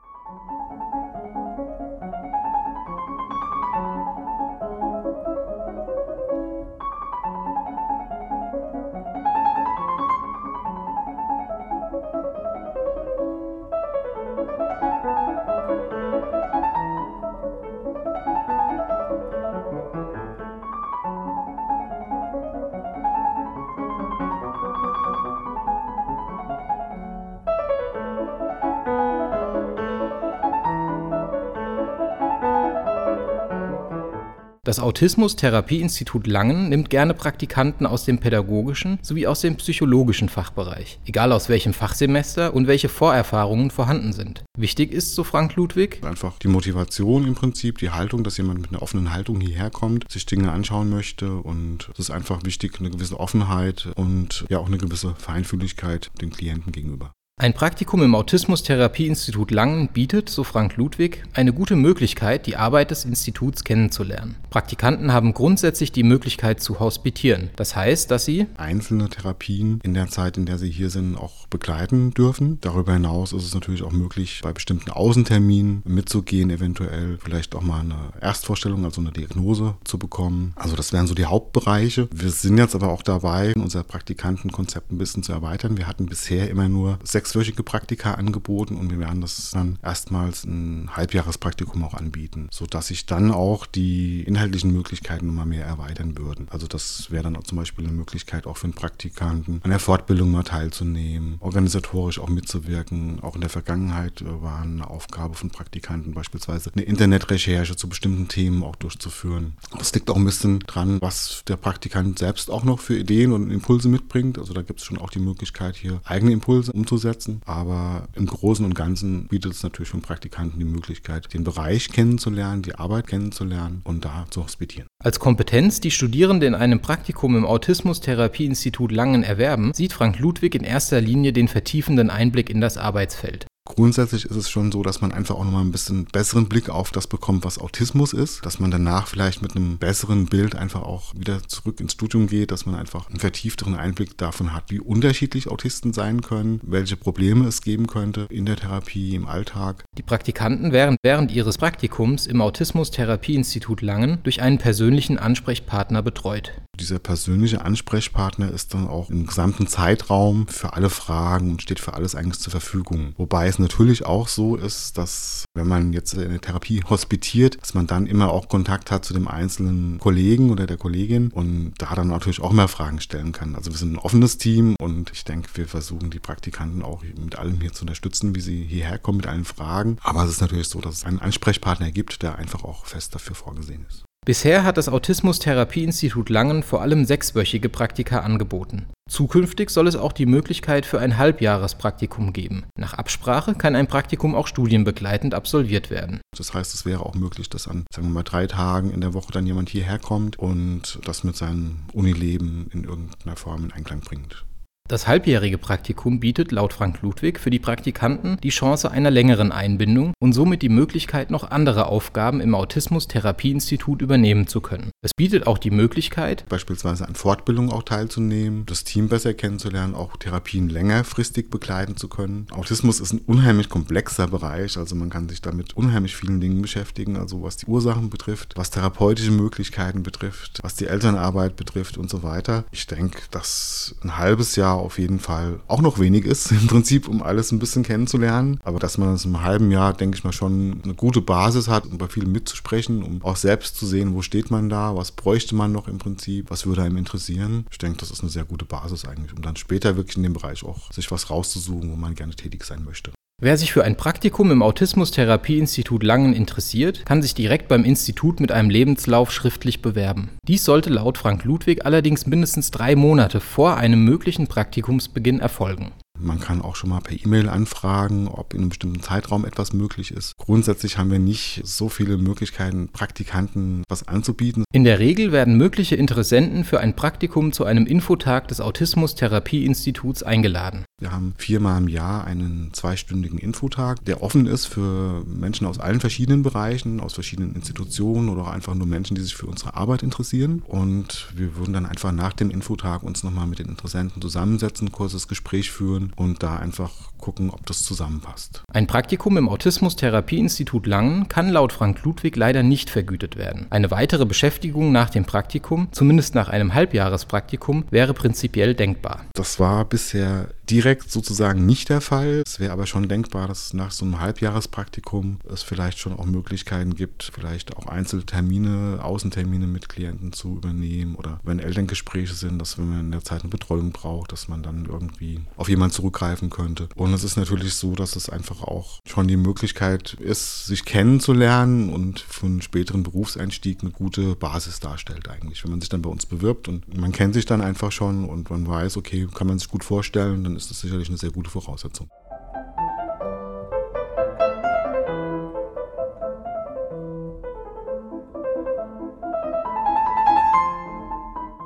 Das 34.71 34.79
Autismus-Therapie-Institut 34.79 36.29
Langen 36.29 36.69
nimmt 36.69 36.91
gerne 36.91 37.13
Praktikanten 37.13 37.87
aus 37.87 38.05
dem 38.05 38.21
pädagogischen 38.21 39.01
sowie 39.03 39.27
aus 39.27 39.41
dem 39.41 39.57
psychologischen 39.57 40.29
Fachbereich, 40.29 41.01
egal 41.07 41.33
aus 41.33 41.49
welchem 41.49 41.73
Fachsemester 41.73 42.55
und 42.55 42.69
welche 42.69 42.89
Vorerfahrungen 42.89 43.73
vorhanden 43.73 44.13
sind. 44.13 44.45
Wichtig 44.57 44.93
ist, 44.93 45.17
so 45.17 45.25
Frank 45.25 45.57
Ludwig, 45.57 46.05
einfach 46.05 46.39
die 46.39 46.47
Motivation 46.47 47.27
im 47.27 47.35
Prinzip, 47.35 47.79
die 47.79 47.91
Haltung, 47.91 48.23
dass 48.23 48.37
jemand 48.37 48.61
mit 48.61 48.71
einer 48.71 48.81
offenen 48.81 49.13
Haltung 49.13 49.41
hierher 49.41 49.71
kommt, 49.71 50.09
sich 50.09 50.25
Dinge 50.25 50.53
anschauen 50.53 50.89
möchte 50.89 51.35
und 51.35 51.91
es 51.95 51.99
ist 51.99 52.11
einfach 52.13 52.45
wichtig, 52.45 52.79
eine 52.79 52.91
gewisse 52.91 53.19
Offenheit 53.19 53.89
und 53.97 54.45
ja 54.51 54.61
auch 54.61 54.69
eine 54.69 54.79
gewisse 54.79 55.17
Feinfühligkeit 55.17 56.13
dem 56.21 56.31
Klienten 56.31 56.71
gegenüber. 56.71 57.11
Ein 57.41 57.55
Praktikum 57.55 58.03
im 58.03 58.15
Autismus-Therapie-Institut 58.15 59.51
Langen 59.51 59.89
bietet, 59.89 60.29
so 60.29 60.45
Frank 60.45 60.77
Ludwig, 60.77 61.23
eine 61.33 61.55
gute 61.55 61.75
Möglichkeit, 61.75 62.47
die 62.47 62.57
Arbeit 62.57 62.91
des 62.91 63.07
Instituts 63.07 63.65
kennenzulernen. 63.65 64.37
Praktikanten 64.51 65.11
haben 65.11 65.33
grundsätzlich 65.33 65.91
die 65.91 66.03
Möglichkeit 66.03 66.61
zu 66.61 66.81
hospitieren. 66.81 67.49
Das 67.57 67.75
heißt, 67.75 68.11
dass 68.11 68.27
sie 68.27 68.47
einzelne 68.59 69.09
Therapien 69.09 69.81
in 69.83 69.95
der 69.95 70.09
Zeit, 70.09 70.37
in 70.37 70.45
der 70.45 70.59
sie 70.59 70.69
hier 70.69 70.91
sind, 70.91 71.17
auch 71.17 71.47
begleiten 71.47 72.11
dürfen. 72.11 72.59
Darüber 72.61 72.93
hinaus 72.93 73.33
ist 73.33 73.45
es 73.45 73.55
natürlich 73.55 73.85
auch 73.85 73.93
möglich, 73.93 74.41
bei 74.43 74.53
bestimmten 74.53 74.91
Außenterminen 74.91 75.83
mitzugehen, 75.87 76.51
eventuell 76.51 77.17
vielleicht 77.25 77.55
auch 77.55 77.63
mal 77.63 77.81
eine 77.81 78.13
Erstvorstellung, 78.21 78.85
also 78.85 79.01
eine 79.01 79.13
Diagnose 79.13 79.77
zu 79.85 79.99
bekommen. 79.99 80.53
Also 80.57 80.77
das 80.77 80.93
wären 80.93 81.07
so 81.07 81.15
die 81.15 81.25
Hauptbereiche. 81.25 82.07
Wir 82.13 82.33
sind 82.33 82.59
jetzt 82.59 82.75
aber 82.75 82.89
auch 82.89 83.03
dabei, 83.03 83.55
unser 83.55 83.83
Praktikantenkonzept 83.83 84.93
ein 84.93 84.99
bisschen 84.99 85.23
zu 85.23 85.33
erweitern. 85.33 85.79
Wir 85.79 85.87
hatten 85.87 86.05
bisher 86.05 86.51
immer 86.51 86.69
nur 86.69 86.99
sechs 87.03 87.30
sechswöchige 87.31 87.63
Praktika 87.63 88.15
angeboten 88.15 88.75
und 88.77 88.91
wir 88.91 88.99
werden 88.99 89.21
das 89.21 89.53
dann 89.53 89.79
erstmals 89.85 90.45
ein 90.45 90.91
Halbjahrespraktikum 90.97 91.85
auch 91.85 91.95
anbieten, 91.95 92.49
sodass 92.51 92.89
sich 92.89 93.07
dann 93.07 93.31
auch 93.31 93.67
die 93.67 94.25
inhaltlichen 94.25 94.73
Möglichkeiten 94.73 95.29
nochmal 95.29 95.47
mehr 95.47 95.65
erweitern 95.65 96.19
würden. 96.19 96.49
Also 96.51 96.67
das 96.67 97.13
wäre 97.13 97.23
dann 97.23 97.37
auch 97.37 97.45
zum 97.45 97.59
Beispiel 97.59 97.87
eine 97.87 97.97
Möglichkeit 97.97 98.49
auch 98.49 98.57
für 98.57 98.65
einen 98.65 98.75
Praktikanten 98.75 99.61
an 99.63 99.71
der 99.71 99.79
Fortbildung 99.79 100.33
mal 100.33 100.43
teilzunehmen, 100.43 101.37
organisatorisch 101.39 102.19
auch 102.19 102.29
mitzuwirken. 102.29 103.21
Auch 103.21 103.37
in 103.37 103.43
der 103.43 103.51
Vergangenheit 103.51 104.23
äh, 104.23 104.43
war 104.43 104.63
eine 104.63 104.91
Aufgabe 104.91 105.35
von 105.35 105.51
Praktikanten 105.51 106.13
beispielsweise 106.13 106.73
eine 106.75 106.83
Internetrecherche 106.83 107.77
zu 107.77 107.89
bestimmten 107.89 108.27
Themen 108.27 108.65
auch 108.65 108.75
durchzuführen. 108.75 109.53
Das 109.79 109.95
liegt 109.95 110.11
auch 110.11 110.17
ein 110.17 110.25
bisschen 110.25 110.59
dran, 110.61 111.01
was 111.01 111.45
der 111.47 111.57
Praktikant 111.57 112.19
selbst 112.19 112.51
auch 112.51 112.65
noch 112.65 112.81
für 112.81 112.99
Ideen 112.99 113.33
und 113.33 113.53
Impulse 113.53 113.89
mitbringt. 113.89 114.37
Also 114.37 114.53
da 114.53 114.63
gibt 114.63 114.81
es 114.81 114.87
schon 114.87 114.99
auch 114.99 115.11
die 115.11 115.21
Möglichkeit, 115.21 115.77
hier 115.77 116.01
eigene 116.05 116.33
Impulse 116.33 116.73
umzusetzen 116.73 117.20
umsetzen. 117.21 117.41
Aber 117.45 118.09
im 118.15 118.27
Großen 118.27 118.65
und 118.65 118.75
Ganzen 118.75 119.27
bietet 119.29 119.53
es 119.53 119.63
natürlich 119.63 119.91
für 119.91 119.99
Praktikanten 119.99 120.59
die 120.59 120.65
Möglichkeit, 120.65 121.33
den 121.35 121.45
Bereich 121.45 121.91
kennenzulernen, 121.91 122.63
die 122.63 122.75
Arbeit 122.75 123.07
kennenzulernen 123.07 123.83
und 123.85 124.05
da 124.05 124.27
zu 124.31 124.43
hospitieren. 124.45 124.89
Als 125.03 125.21
Kompetenz, 125.21 125.81
die 125.81 125.91
Studierende 125.91 126.47
in 126.47 126.55
einem 126.55 126.81
Praktikum 126.81 127.37
im 127.37 127.45
Autismus-Therapie-Institut 127.45 128.93
Langen 128.93 129.23
erwerben, 129.23 129.73
sieht 129.75 129.93
Frank 129.93 130.19
Ludwig 130.19 130.55
in 130.55 130.65
erster 130.65 131.01
Linie 131.01 131.33
den 131.33 131.49
vertiefenden 131.49 132.11
Einblick 132.11 132.51
in 132.51 132.61
das 132.61 132.77
Arbeitsfeld. 132.77 133.47
Grundsätzlich 133.77 134.25
ist 134.25 134.37
es 134.37 134.51
schon 134.51 134.73
so, 134.73 134.83
dass 134.83 135.01
man 135.01 135.13
einfach 135.13 135.37
auch 135.37 135.45
nochmal 135.45 135.63
ein 135.63 135.71
bisschen 135.71 136.05
besseren 136.07 136.49
Blick 136.49 136.69
auf 136.69 136.91
das 136.91 137.07
bekommt, 137.07 137.45
was 137.45 137.59
Autismus 137.59 138.13
ist, 138.13 138.45
dass 138.45 138.59
man 138.59 138.73
danach 138.73 139.07
vielleicht 139.07 139.43
mit 139.43 139.55
einem 139.55 139.79
besseren 139.79 140.27
Bild 140.27 140.57
einfach 140.57 140.83
auch 140.83 141.15
wieder 141.15 141.41
zurück 141.47 141.81
ins 141.81 141.93
Studium 141.93 142.27
geht, 142.27 142.51
dass 142.51 142.67
man 142.67 142.75
einfach 142.75 143.09
einen 143.09 143.21
vertiefteren 143.21 143.77
Einblick 143.77 144.19
davon 144.19 144.53
hat, 144.53 144.65
wie 144.71 144.81
unterschiedlich 144.81 145.49
Autisten 145.49 145.93
sein 145.93 146.21
können, 146.21 146.61
welche 146.65 146.97
Probleme 146.97 147.47
es 147.47 147.63
geben 147.63 147.87
könnte 147.87 148.27
in 148.29 148.45
der 148.45 148.57
Therapie, 148.57 149.15
im 149.15 149.27
Alltag. 149.29 149.85
Die 149.97 150.03
Praktikanten 150.03 150.73
werden 150.73 150.97
während 151.03 151.31
ihres 151.31 151.57
Praktikums 151.57 152.27
im 152.27 152.41
Autismus-Therapie-Institut 152.41 153.83
Langen 153.83 154.19
durch 154.25 154.43
einen 154.43 154.59
persönlichen 154.59 155.17
Ansprechpartner 155.17 156.03
betreut. 156.03 156.53
Dieser 156.79 156.99
persönliche 156.99 157.63
Ansprechpartner 157.63 158.51
ist 158.51 158.75
dann 158.75 158.89
auch 158.89 159.11
im 159.11 159.27
gesamten 159.27 159.67
Zeitraum 159.67 160.49
für 160.49 160.73
alle 160.73 160.89
Fragen 160.89 161.51
und 161.51 161.63
steht 161.63 161.79
für 161.79 161.93
alles 161.93 162.15
eigentlich 162.15 162.41
zur 162.41 162.51
Verfügung. 162.51 163.15
Wobei 163.19 163.49
es 163.49 163.59
natürlich 163.61 164.05
auch 164.05 164.29
so 164.29 164.57
ist, 164.57 164.99
dass 164.99 165.45
wenn 165.55 165.69
man 165.69 165.93
jetzt 165.93 166.15
in 166.15 166.31
der 166.31 166.41
Therapie 166.41 166.83
hospitiert, 166.89 167.61
dass 167.61 167.75
man 167.75 167.87
dann 167.87 168.07
immer 168.07 168.31
auch 168.31 168.49
Kontakt 168.49 168.91
hat 168.91 169.05
zu 169.05 169.15
dem 169.15 169.29
einzelnen 169.29 169.99
Kollegen 169.99 170.51
oder 170.51 170.67
der 170.67 170.77
Kollegin 170.77 171.31
und 171.31 171.75
da 171.79 171.95
dann 171.95 172.09
natürlich 172.09 172.41
auch 172.41 172.53
mehr 172.53 172.69
Fragen 172.69 173.01
stellen 173.01 173.33
kann. 173.33 173.55
Also 173.55 173.71
wir 173.71 173.79
sind 173.79 173.93
ein 173.93 173.99
offenes 173.99 174.39
Team 174.39 174.75
und 174.81 175.11
ich 175.13 175.25
denke, 175.25 175.49
wir 175.55 175.69
versuchen 175.69 176.11
die 176.11 176.19
Praktikanten 176.19 176.83
auch 176.83 177.03
mit 177.03 177.39
allem 177.39 177.61
hier 177.61 177.73
zu 177.73 177.83
unterstützen, 177.83 178.35
wie 178.35 178.41
sie 178.41 178.65
hierher 178.65 178.99
kommen 178.99 179.19
mit 179.19 179.27
allen 179.27 179.45
Fragen. 179.45 179.97
Aber 180.03 180.25
es 180.25 180.31
ist 180.31 180.41
natürlich 180.41 180.69
so, 180.69 180.81
dass 180.81 180.97
es 180.97 181.05
einen 181.05 181.21
Ansprechpartner 181.21 181.91
gibt, 181.93 182.23
der 182.23 182.37
einfach 182.37 182.65
auch 182.65 182.87
fest 182.87 183.15
dafür 183.15 183.37
vorgesehen 183.37 183.87
ist. 183.89 184.05
Bisher 184.27 184.65
hat 184.65 184.77
das 184.77 184.91
Autismus-Therapieinstitut 184.91 186.29
Langen 186.29 186.63
vor 186.63 186.83
allem 186.83 187.07
sechswöchige 187.07 187.71
Praktika 187.71 188.21
angeboten. 188.21 188.87
Zukünftig 189.09 189.71
soll 189.71 189.89
es 189.89 189.97
auch 189.97 190.13
die 190.13 190.27
Möglichkeit 190.27 190.85
für 190.85 191.01
ein 191.01 191.17
Halbjahrespraktikum 191.17 192.35
geben. 192.35 192.67
Nach 192.79 192.95
Absprache 192.95 193.55
kann 193.55 193.75
ein 193.75 193.87
Praktikum 193.87 194.35
auch 194.35 194.47
studienbegleitend 194.47 195.35
absolviert 195.35 195.91
werden. 195.91 196.21
Das 196.37 196.53
heißt, 196.53 196.75
es 196.75 196.85
wäre 196.85 197.05
auch 197.05 197.15
möglich, 197.15 197.49
dass 197.49 197.67
an, 197.67 197.87
sagen 197.93 198.09
wir 198.09 198.15
mal, 198.15 198.23
drei 198.23 198.47
Tagen 198.47 198.91
in 198.93 199.01
der 199.01 199.15
Woche 199.15 199.33
dann 199.33 199.47
jemand 199.47 199.71
hierher 199.71 199.99
kommt 199.99 200.39
und 200.39 201.01
das 201.07 201.25
mit 201.25 201.35
seinem 201.35 201.81
Unileben 201.95 202.69
in 202.73 202.85
irgendeiner 202.85 203.37
Form 203.37 203.65
in 203.65 203.73
Einklang 203.73 204.01
bringt. 204.01 204.45
Das 204.91 205.07
halbjährige 205.07 205.57
Praktikum 205.57 206.19
bietet 206.19 206.51
laut 206.51 206.73
Frank 206.73 207.01
Ludwig 207.01 207.39
für 207.39 207.51
die 207.51 207.61
Praktikanten 207.61 208.39
die 208.43 208.49
Chance 208.49 208.91
einer 208.91 209.13
längeren 209.13 209.53
Einbindung 209.53 210.15
und 210.19 210.33
somit 210.33 210.63
die 210.63 210.69
Möglichkeit, 210.69 211.31
noch 211.31 211.49
andere 211.49 211.87
Aufgaben 211.87 212.41
im 212.41 212.57
Autismus-Therapieinstitut 212.57 214.03
übernehmen 214.03 214.49
zu 214.49 214.61
können. 214.61 214.91
Es 215.01 215.15
bietet 215.15 215.47
auch 215.47 215.59
die 215.59 215.71
Möglichkeit, 215.71 216.45
beispielsweise 216.49 217.07
an 217.07 217.15
Fortbildungen 217.15 217.71
auch 217.71 217.85
teilzunehmen, 217.85 218.67
das 218.67 218.83
Team 218.83 219.09
besser 219.09 219.33
kennenzulernen, 219.33 219.95
auch 219.95 220.17
Therapien 220.17 220.69
längerfristig 220.69 221.51
begleiten 221.51 221.97
zu 221.97 222.09
können. 222.09 222.49
Autismus 222.51 222.99
ist 222.99 223.13
ein 223.13 223.21
unheimlich 223.21 223.69
komplexer 223.69 224.27
Bereich, 224.27 224.77
also 224.77 224.97
man 224.97 225.09
kann 225.09 225.29
sich 225.29 225.41
damit 225.41 225.77
unheimlich 225.77 226.17
vielen 226.17 226.41
Dingen 226.41 226.61
beschäftigen, 226.63 227.17
also 227.17 227.45
was 227.45 227.59
die 227.59 227.67
Ursachen 227.67 228.11
betrifft, 228.11 228.55
was 228.57 228.71
therapeutische 228.71 229.31
Möglichkeiten 229.31 230.03
betrifft, 230.03 230.59
was 230.65 230.75
die 230.75 230.89
Elternarbeit 230.89 231.55
betrifft 231.55 231.97
und 231.97 232.11
so 232.11 232.25
weiter. 232.25 232.65
Ich 232.73 232.89
denke, 232.89 233.21
dass 233.31 233.95
ein 234.03 234.19
halbes 234.19 234.57
Jahr 234.57 234.80
auf 234.81 234.99
jeden 234.99 235.19
Fall 235.19 235.61
auch 235.69 235.81
noch 235.81 235.99
wenig 235.99 236.25
ist, 236.25 236.51
im 236.51 236.67
Prinzip, 236.67 237.09
um 237.09 237.23
alles 237.23 237.53
ein 237.53 237.59
bisschen 237.59 237.83
kennenzulernen. 237.83 238.59
Aber 238.63 238.79
dass 238.79 238.99
man 238.99 239.15
es 239.15 239.25
im 239.25 239.43
halben 239.43 239.71
Jahr, 239.71 239.93
denke 239.93 240.17
ich 240.17 240.25
mal, 240.25 240.33
schon 240.33 240.81
eine 240.83 240.95
gute 240.95 241.21
Basis 241.21 241.69
hat, 241.69 241.87
um 241.87 241.99
bei 241.99 242.09
vielen 242.09 242.33
mitzusprechen, 242.33 243.03
um 243.03 243.23
auch 243.23 243.37
selbst 243.37 243.77
zu 243.77 243.87
sehen, 243.87 244.15
wo 244.15 244.23
steht 244.23 244.51
man 244.51 244.69
da, 244.69 244.97
was 244.97 245.13
bräuchte 245.13 245.55
man 245.55 245.73
noch 245.73 245.89
im 245.89 245.99
Prinzip, 245.99 246.51
was 246.51 246.67
würde 246.67 246.83
einem 246.83 246.97
interessieren. 246.97 247.67
Ich 247.71 247.79
denke, 247.79 247.99
das 247.99 248.11
ist 248.11 248.21
eine 248.21 248.31
sehr 248.31 248.45
gute 248.45 248.65
Basis 248.65 249.05
eigentlich, 249.05 249.35
um 249.35 249.43
dann 249.43 249.57
später 249.57 249.97
wirklich 249.97 250.17
in 250.17 250.23
dem 250.23 250.33
Bereich 250.33 250.65
auch 250.65 250.93
sich 250.93 251.11
was 251.11 251.31
rauszusuchen, 251.31 251.91
wo 251.91 251.97
man 251.97 252.15
gerne 252.15 252.35
tätig 252.35 252.65
sein 252.65 252.85
möchte. 252.85 253.13
Wer 253.43 253.57
sich 253.57 253.73
für 253.73 253.85
ein 253.85 253.97
Praktikum 253.97 254.51
im 254.51 254.61
Autismus-Therapieinstitut 254.61 256.03
Langen 256.03 256.35
interessiert, 256.35 257.07
kann 257.07 257.23
sich 257.23 257.35
direkt 257.35 257.69
beim 257.69 257.85
Institut 257.85 258.39
mit 258.39 258.53
einem 258.53 258.69
Lebenslauf 258.69 259.33
schriftlich 259.33 259.81
bewerben. 259.81 260.29
Dies 260.47 260.67
sollte 260.67 260.91
laut 260.91 261.17
Frank 261.17 261.45
Ludwig 261.45 261.87
allerdings 261.87 262.27
mindestens 262.27 262.71
drei 262.71 262.97
Monate 262.97 263.41
vor 263.41 263.79
einem 263.79 264.05
möglichen 264.05 264.47
Praktikumsbeginn 264.47 265.41
erfolgen. 265.41 265.93
Man 266.23 266.39
kann 266.39 266.61
auch 266.61 266.77
schon 266.77 266.91
mal 266.91 267.01
per 267.01 267.17
E-Mail 267.19 267.49
anfragen, 267.49 268.29
ob 268.29 268.53
in 268.53 268.61
einem 268.61 268.69
bestimmten 268.69 269.03
Zeitraum 269.03 269.45
etwas 269.45 269.73
möglich 269.73 270.11
ist. 270.11 270.37
Grundsätzlich 270.37 270.99
haben 270.99 271.11
wir 271.11 271.19
nicht 271.19 271.63
so 271.65 271.89
viele 271.89 272.19
Möglichkeiten, 272.19 272.89
Praktikanten 272.89 273.85
was 273.89 274.07
anzubieten. 274.07 274.65
In 274.73 274.85
der 274.85 274.99
Regel 274.99 275.33
werden 275.33 275.57
mögliche 275.57 275.97
Interessenten 275.97 276.65
für 276.65 276.81
ein 276.81 276.95
Praktikum 276.95 277.53
zu 277.53 277.65
einem 277.65 277.87
Infotag 277.87 278.49
des 278.49 278.61
Autismus-Therapieinstituts 278.61 280.23
eingeladen. 280.23 280.85
Wir 281.01 281.13
haben 281.13 281.35
viermal 281.39 281.81
im 281.81 281.89
Jahr 281.89 282.25
einen 282.25 282.71
zweistündigen 282.73 283.39
Infotag, 283.39 284.05
der 284.05 284.23
offen 284.23 284.47
ist 284.47 284.67
für 284.67 285.25
Menschen 285.25 285.67
aus 285.67 285.79
allen 285.79 286.01
verschiedenen 286.01 286.43
Bereichen, 286.43 287.01
aus 287.01 287.15
verschiedenen 287.15 287.55
Institutionen 287.55 288.29
oder 288.29 288.43
auch 288.43 288.51
einfach 288.51 288.75
nur 288.75 288.87
Menschen, 288.87 289.15
die 289.15 289.23
sich 289.23 289.35
für 289.35 289.47
unsere 289.47 289.75
Arbeit 289.75 290.03
interessieren. 290.03 290.63
Und 290.67 291.29
wir 291.35 291.57
würden 291.57 291.73
dann 291.73 291.87
einfach 291.87 292.13
nach 292.13 292.35
dem 292.35 292.51
Infotag 292.51 293.03
uns 293.03 293.25
nochmal 293.25 293.47
mit 293.47 293.59
den 293.59 293.69
Interessenten 293.69 294.21
zusammensetzen, 294.21 294.93
kurzes 294.93 295.27
Gespräch 295.27 295.71
führen 295.71 296.10
und 296.17 296.43
da 296.43 296.57
einfach 296.57 297.10
gucken, 297.21 297.51
ob 297.51 297.67
das 297.67 297.83
zusammenpasst. 297.83 298.63
Ein 298.73 298.87
Praktikum 298.87 299.37
im 299.37 299.49
Autismus-Therapieinstitut 299.49 300.87
Langen 300.87 301.29
kann 301.29 301.49
laut 301.49 301.73
Frank 301.73 302.03
Ludwig 302.05 302.37
leider 302.37 302.63
nicht 302.63 302.91
vergütet 302.91 303.37
werden. 303.37 303.67
Eine 303.71 303.91
weitere 303.91 304.27
Beschäftigung 304.27 304.93
nach 304.93 305.11
dem 305.11 305.25
Praktikum, 305.25 305.89
zumindest 305.93 306.35
nach 306.35 306.49
einem 306.49 306.75
Halbjahrespraktikum, 306.75 307.85
wäre 307.91 308.15
prinzipiell 308.15 308.75
denkbar. 308.75 309.25
Das 309.35 309.61
war 309.61 309.85
bisher 309.85 310.49
direkt 310.71 311.11
sozusagen 311.11 311.67
nicht 311.67 311.89
der 311.89 312.01
Fall. 312.01 312.43
Es 312.47 312.61
wäre 312.61 312.73
aber 312.73 312.87
schon 312.87 313.09
denkbar, 313.09 313.49
dass 313.49 313.75
nach 313.75 313.91
so 313.91 314.05
einem 314.05 314.21
Halbjahrespraktikum 314.21 315.39
es 315.53 315.63
vielleicht 315.63 315.99
schon 315.99 316.13
auch 316.13 316.27
Möglichkeiten 316.27 316.95
gibt, 316.95 317.31
vielleicht 317.35 317.77
auch 317.77 317.87
Einzeltermine, 317.87 319.01
Außentermine 319.03 319.67
mit 319.67 319.89
Klienten 319.89 320.33
zu 320.33 320.57
übernehmen 320.57 321.17
oder 321.17 321.41
wenn 321.43 321.59
Elterngespräche 321.59 322.35
sind, 322.35 322.59
dass 322.61 322.79
wenn 322.79 322.89
man 322.89 323.01
in 323.01 323.11
der 323.11 323.25
Zeit 323.25 323.43
eine 323.43 323.51
Betreuung 323.51 323.91
braucht, 323.91 324.33
dass 324.33 324.49
man 324.49 324.63
dann 324.63 324.87
irgendwie 324.87 325.41
auf 325.57 325.69
jemanden 325.69 325.95
zurückgreifen 325.95 326.51
könnte. 326.51 326.89
Und 326.95 327.10
es 327.15 327.25
ist 327.25 327.37
natürlich 327.37 327.75
so, 327.75 327.95
dass 327.95 328.17
es 328.17 328.29
einfach 328.29 328.63
auch 328.63 329.01
schon 329.07 329.29
die 329.29 329.37
Möglichkeit 329.37 330.15
ist, 330.15 330.67
sich 330.67 330.85
kennenzulernen 330.85 331.91
und 331.91 332.21
für 332.21 332.47
einen 332.47 332.63
späteren 332.63 333.03
Berufseinstieg 333.03 333.83
eine 333.83 333.91
gute 333.91 334.37
Basis 334.37 334.81
darstellt 334.81 335.29
eigentlich. 335.29 335.65
Wenn 335.65 335.71
man 335.71 335.81
sich 335.81 335.89
dann 335.89 336.03
bei 336.03 336.11
uns 336.11 336.27
bewirbt 336.27 336.69
und 336.69 336.97
man 336.97 337.13
kennt 337.13 337.35
sich 337.35 337.47
dann 337.47 337.61
einfach 337.61 337.93
schon 337.93 338.29
und 338.29 338.51
man 338.51 338.67
weiß, 338.67 338.97
okay, 338.97 339.29
kann 339.33 339.47
man 339.47 339.59
sich 339.59 339.69
gut 339.69 339.85
vorstellen, 339.85 340.45
dann 340.45 340.57
ist 340.57 340.71
das 340.71 340.81
sicherlich 340.81 341.09
eine 341.09 341.19
sehr 341.19 341.31
gute 341.31 341.51
Voraussetzung. 341.51 342.11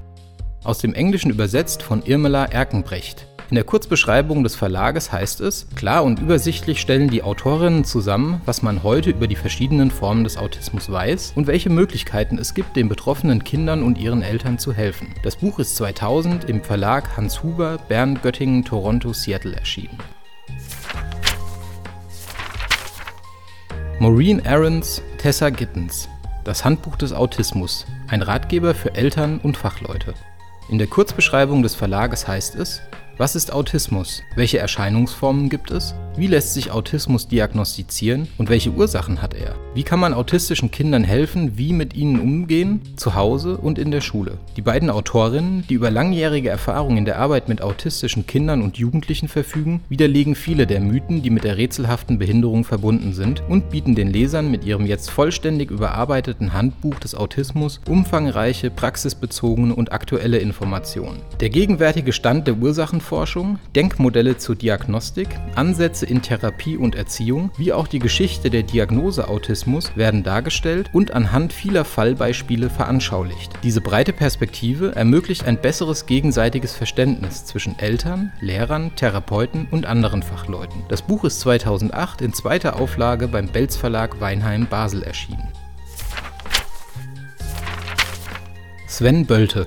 Aus 0.65 0.79
dem 0.79 0.93
Englischen 0.93 1.31
übersetzt 1.31 1.85
von 1.85 2.03
Irmela 2.03 2.47
Erkenbrecht. 2.47 3.29
In 3.51 3.55
der 3.55 3.65
Kurzbeschreibung 3.65 4.43
des 4.43 4.57
Verlages 4.57 5.13
heißt 5.13 5.41
es, 5.43 5.69
klar 5.77 6.03
und 6.03 6.19
übersichtlich 6.19 6.81
stellen 6.81 7.09
die 7.09 7.23
Autorinnen 7.23 7.85
zusammen, 7.85 8.41
was 8.45 8.63
man 8.63 8.83
heute 8.83 9.11
über 9.11 9.29
die 9.29 9.37
verschiedenen 9.37 9.93
Formen 9.93 10.25
des 10.25 10.37
Autismus 10.37 10.91
weiß 10.91 11.35
und 11.37 11.47
welche 11.47 11.71
Möglichkeiten 11.71 12.37
es 12.37 12.53
gibt, 12.53 12.75
den 12.75 12.89
betroffenen 12.89 13.45
Kindern 13.45 13.85
und 13.85 13.97
ihren 13.97 14.23
Eltern 14.23 14.59
zu 14.59 14.73
helfen. 14.73 15.15
Das 15.23 15.37
Buch 15.37 15.61
ist 15.61 15.77
2000 15.77 16.45
im 16.51 16.63
Verlag 16.63 17.17
Hans 17.17 17.45
Huber, 17.45 17.79
Bern, 17.89 18.19
Göttingen, 18.21 18.65
Toronto, 18.65 19.13
Seattle 19.13 19.55
erschienen. 19.55 19.99
Maureen 24.01 24.41
Aarons, 24.47 25.03
Tessa 25.19 25.51
Gittens. 25.51 26.09
Das 26.43 26.65
Handbuch 26.65 26.97
des 26.97 27.13
Autismus. 27.13 27.85
Ein 28.09 28.23
Ratgeber 28.23 28.75
für 28.75 28.95
Eltern 28.95 29.39
und 29.43 29.59
Fachleute. 29.59 30.15
In 30.71 30.79
der 30.79 30.87
Kurzbeschreibung 30.87 31.63
des 31.63 31.75
Verlages 31.75 32.27
heißt 32.27 32.55
es, 32.55 32.81
Was 33.19 33.37
ist 33.37 33.53
Autismus? 33.53 34.23
Welche 34.37 34.59
Erscheinungsformen 34.59 35.51
gibt 35.51 35.71
es? 35.71 35.95
Wie 36.21 36.27
lässt 36.27 36.53
sich 36.53 36.71
Autismus 36.71 37.29
diagnostizieren 37.29 38.29
und 38.37 38.51
welche 38.51 38.73
Ursachen 38.73 39.23
hat 39.23 39.33
er? 39.33 39.55
Wie 39.75 39.85
kann 39.85 39.99
man 39.99 40.13
autistischen 40.13 40.71
Kindern 40.71 41.03
helfen, 41.03 41.57
wie 41.57 41.73
mit 41.73 41.95
ihnen 41.95 42.21
umgehen, 42.21 42.83
zu 42.97 43.15
Hause 43.15 43.57
und 43.57 43.79
in 43.79 43.91
der 43.91 44.03
Schule? 44.03 44.37
Die 44.55 44.61
beiden 44.61 44.91
Autorinnen, 44.91 45.65
die 45.71 45.75
über 45.75 45.91
langjährige 45.91 46.51
Erfahrung 46.51 46.99
in 46.99 47.07
der 47.07 47.19
Arbeit 47.19 47.49
mit 47.49 47.63
autistischen 47.63 48.27
Kindern 48.27 48.61
und 48.61 48.77
Jugendlichen 48.77 49.29
verfügen, 49.29 49.81
widerlegen 49.89 50.35
viele 50.35 50.67
der 50.67 50.81
Mythen, 50.81 51.23
die 51.23 51.31
mit 51.31 51.45
der 51.45 51.57
rätselhaften 51.57 52.19
Behinderung 52.19 52.65
verbunden 52.65 53.15
sind 53.15 53.43
und 53.49 53.71
bieten 53.71 53.95
den 53.95 54.09
Lesern 54.09 54.51
mit 54.51 54.67
ihrem 54.67 54.85
jetzt 54.85 55.09
vollständig 55.09 55.71
überarbeiteten 55.71 56.53
Handbuch 56.53 56.97
des 56.97 57.15
Autismus 57.15 57.81
umfangreiche, 57.89 58.69
praxisbezogene 58.69 59.75
und 59.75 59.93
aktuelle 59.93 60.37
Informationen. 60.37 61.23
Der 61.41 61.49
gegenwärtige 61.49 62.13
Stand 62.13 62.47
der 62.47 62.59
Ursachen 62.59 63.01
Forschung, 63.01 63.59
Denkmodelle 63.75 64.37
zur 64.37 64.55
Diagnostik, 64.55 65.29
Ansätze 65.55 66.10
in 66.11 66.21
Therapie 66.21 66.77
und 66.77 66.95
Erziehung, 66.95 67.51
wie 67.57 67.73
auch 67.73 67.87
die 67.87 68.01
Geschichte 68.01 68.51
der 68.51 68.63
Diagnose 68.63 69.29
Autismus 69.29 69.97
werden 69.97 70.23
dargestellt 70.23 70.91
und 70.93 71.13
anhand 71.13 71.53
vieler 71.53 71.85
Fallbeispiele 71.85 72.69
veranschaulicht. 72.69 73.53
Diese 73.63 73.81
breite 73.81 74.13
Perspektive 74.13 74.95
ermöglicht 74.95 75.47
ein 75.47 75.61
besseres 75.61 76.07
gegenseitiges 76.07 76.75
Verständnis 76.75 77.45
zwischen 77.47 77.79
Eltern, 77.79 78.33
Lehrern, 78.41 78.95
Therapeuten 78.97 79.69
und 79.71 79.87
anderen 79.87 80.23
Fachleuten. 80.23 80.83
Das 80.89 81.03
Buch 81.03 81.25
ist 81.25 81.41
2008 81.41 82.21
in 82.21 82.33
zweiter 82.33 82.81
Auflage 82.81 83.29
beim 83.29 83.47
Belz 83.47 83.77
Verlag 83.77 84.21
Weinheim 84.21 84.67
Basel 84.67 85.03
erschienen. 85.03 85.49
Sven 88.87 89.25
Bölte 89.25 89.67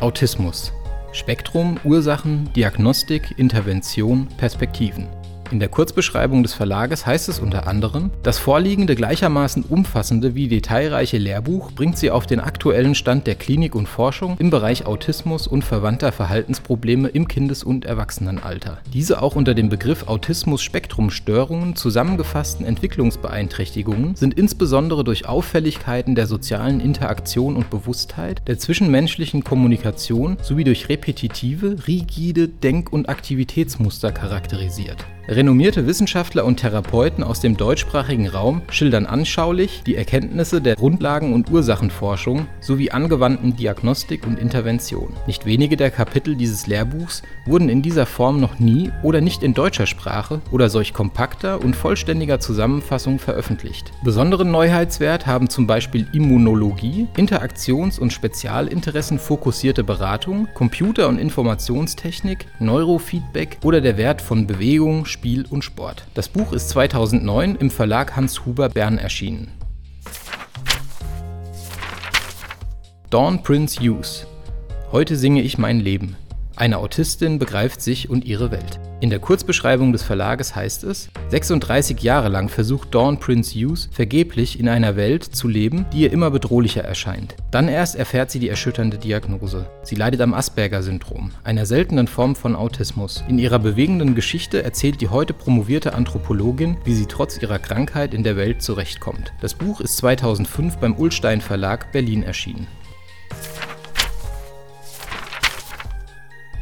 Autismus 0.00 0.72
Spektrum, 1.16 1.80
Ursachen, 1.82 2.52
Diagnostik, 2.52 3.38
Intervention, 3.38 4.28
Perspektiven. 4.36 5.08
In 5.52 5.60
der 5.60 5.68
Kurzbeschreibung 5.68 6.42
des 6.42 6.54
Verlages 6.54 7.06
heißt 7.06 7.28
es 7.28 7.38
unter 7.38 7.68
anderem, 7.68 8.10
das 8.24 8.38
vorliegende 8.38 8.96
gleichermaßen 8.96 9.62
umfassende 9.62 10.34
wie 10.34 10.48
detailreiche 10.48 11.18
Lehrbuch 11.18 11.70
bringt 11.70 11.96
sie 11.96 12.10
auf 12.10 12.26
den 12.26 12.40
aktuellen 12.40 12.96
Stand 12.96 13.28
der 13.28 13.36
Klinik 13.36 13.76
und 13.76 13.88
Forschung 13.88 14.36
im 14.38 14.50
Bereich 14.50 14.86
Autismus 14.86 15.46
und 15.46 15.62
verwandter 15.62 16.10
Verhaltensprobleme 16.10 17.08
im 17.08 17.28
Kindes- 17.28 17.62
und 17.62 17.84
Erwachsenenalter. 17.84 18.78
Diese 18.92 19.22
auch 19.22 19.36
unter 19.36 19.54
dem 19.54 19.68
Begriff 19.68 20.08
Autismus-Spektrum-Störungen 20.08 21.76
zusammengefassten 21.76 22.66
Entwicklungsbeeinträchtigungen 22.66 24.16
sind 24.16 24.34
insbesondere 24.34 25.04
durch 25.04 25.28
Auffälligkeiten 25.28 26.16
der 26.16 26.26
sozialen 26.26 26.80
Interaktion 26.80 27.54
und 27.54 27.70
Bewusstheit, 27.70 28.42
der 28.48 28.58
zwischenmenschlichen 28.58 29.44
Kommunikation 29.44 30.38
sowie 30.42 30.64
durch 30.64 30.88
repetitive, 30.88 31.76
rigide 31.86 32.48
Denk- 32.48 32.92
und 32.92 33.08
Aktivitätsmuster 33.08 34.10
charakterisiert. 34.10 35.06
Renommierte 35.28 35.88
Wissenschaftler 35.88 36.44
und 36.44 36.58
Therapeuten 36.58 37.24
aus 37.24 37.40
dem 37.40 37.56
deutschsprachigen 37.56 38.28
Raum 38.28 38.62
schildern 38.70 39.06
anschaulich 39.06 39.82
die 39.84 39.96
Erkenntnisse 39.96 40.60
der 40.62 40.76
Grundlagen- 40.76 41.34
und 41.34 41.50
Ursachenforschung 41.50 42.46
sowie 42.60 42.92
angewandten 42.92 43.56
Diagnostik 43.56 44.24
und 44.24 44.38
Intervention. 44.38 45.14
Nicht 45.26 45.44
wenige 45.44 45.76
der 45.76 45.90
Kapitel 45.90 46.36
dieses 46.36 46.68
Lehrbuchs 46.68 47.22
wurden 47.44 47.68
in 47.68 47.82
dieser 47.82 48.06
Form 48.06 48.38
noch 48.38 48.60
nie 48.60 48.92
oder 49.02 49.20
nicht 49.20 49.42
in 49.42 49.52
deutscher 49.52 49.86
Sprache 49.86 50.40
oder 50.52 50.68
solch 50.68 50.94
kompakter 50.94 51.60
und 51.60 51.74
vollständiger 51.74 52.38
Zusammenfassung 52.38 53.18
veröffentlicht. 53.18 53.90
Besonderen 54.04 54.52
Neuheitswert 54.52 55.26
haben 55.26 55.50
zum 55.50 55.66
Beispiel 55.66 56.06
Immunologie, 56.12 57.08
Interaktions- 57.16 57.98
und 57.98 58.12
Spezialinteressen 58.12 59.18
fokussierte 59.18 59.82
Beratung, 59.82 60.46
Computer- 60.54 61.08
und 61.08 61.18
Informationstechnik, 61.18 62.46
Neurofeedback 62.60 63.58
oder 63.64 63.80
der 63.80 63.96
Wert 63.96 64.22
von 64.22 64.46
Bewegung, 64.46 65.04
Spiel 65.16 65.46
und 65.48 65.64
Sport. 65.64 66.06
Das 66.12 66.28
Buch 66.28 66.52
ist 66.52 66.68
2009 66.68 67.56
im 67.56 67.70
Verlag 67.70 68.16
Hans 68.16 68.44
Huber 68.44 68.68
Bern 68.68 68.98
erschienen. 68.98 69.50
Dawn 73.08 73.42
Prince 73.42 73.80
Hughes. 73.80 74.26
Heute 74.92 75.16
singe 75.16 75.40
ich 75.40 75.56
mein 75.56 75.80
Leben. 75.80 76.16
Eine 76.54 76.76
Autistin 76.76 77.38
begreift 77.38 77.80
sich 77.80 78.10
und 78.10 78.26
ihre 78.26 78.50
Welt. 78.50 78.78
In 78.98 79.10
der 79.10 79.18
Kurzbeschreibung 79.18 79.92
des 79.92 80.02
Verlages 80.02 80.56
heißt 80.56 80.84
es, 80.84 81.10
36 81.28 82.00
Jahre 82.00 82.30
lang 82.30 82.48
versucht 82.48 82.94
Dawn 82.94 83.20
Prince 83.20 83.52
Hughes 83.54 83.90
vergeblich 83.92 84.58
in 84.58 84.70
einer 84.70 84.96
Welt 84.96 85.22
zu 85.22 85.48
leben, 85.48 85.84
die 85.92 86.00
ihr 86.00 86.12
immer 86.12 86.30
bedrohlicher 86.30 86.82
erscheint. 86.82 87.36
Dann 87.50 87.68
erst 87.68 87.96
erfährt 87.96 88.30
sie 88.30 88.38
die 88.38 88.48
erschütternde 88.48 88.96
Diagnose. 88.96 89.66
Sie 89.82 89.96
leidet 89.96 90.22
am 90.22 90.32
Asperger-Syndrom, 90.32 91.32
einer 91.44 91.66
seltenen 91.66 92.08
Form 92.08 92.34
von 92.34 92.56
Autismus. 92.56 93.22
In 93.28 93.38
ihrer 93.38 93.58
bewegenden 93.58 94.14
Geschichte 94.14 94.62
erzählt 94.62 95.02
die 95.02 95.08
heute 95.08 95.34
promovierte 95.34 95.92
Anthropologin, 95.92 96.78
wie 96.84 96.94
sie 96.94 97.06
trotz 97.06 97.36
ihrer 97.36 97.58
Krankheit 97.58 98.14
in 98.14 98.24
der 98.24 98.36
Welt 98.38 98.62
zurechtkommt. 98.62 99.34
Das 99.42 99.52
Buch 99.52 99.82
ist 99.82 99.98
2005 99.98 100.78
beim 100.78 100.96
Ullstein 100.96 101.42
Verlag 101.42 101.92
Berlin 101.92 102.22
erschienen. 102.22 102.66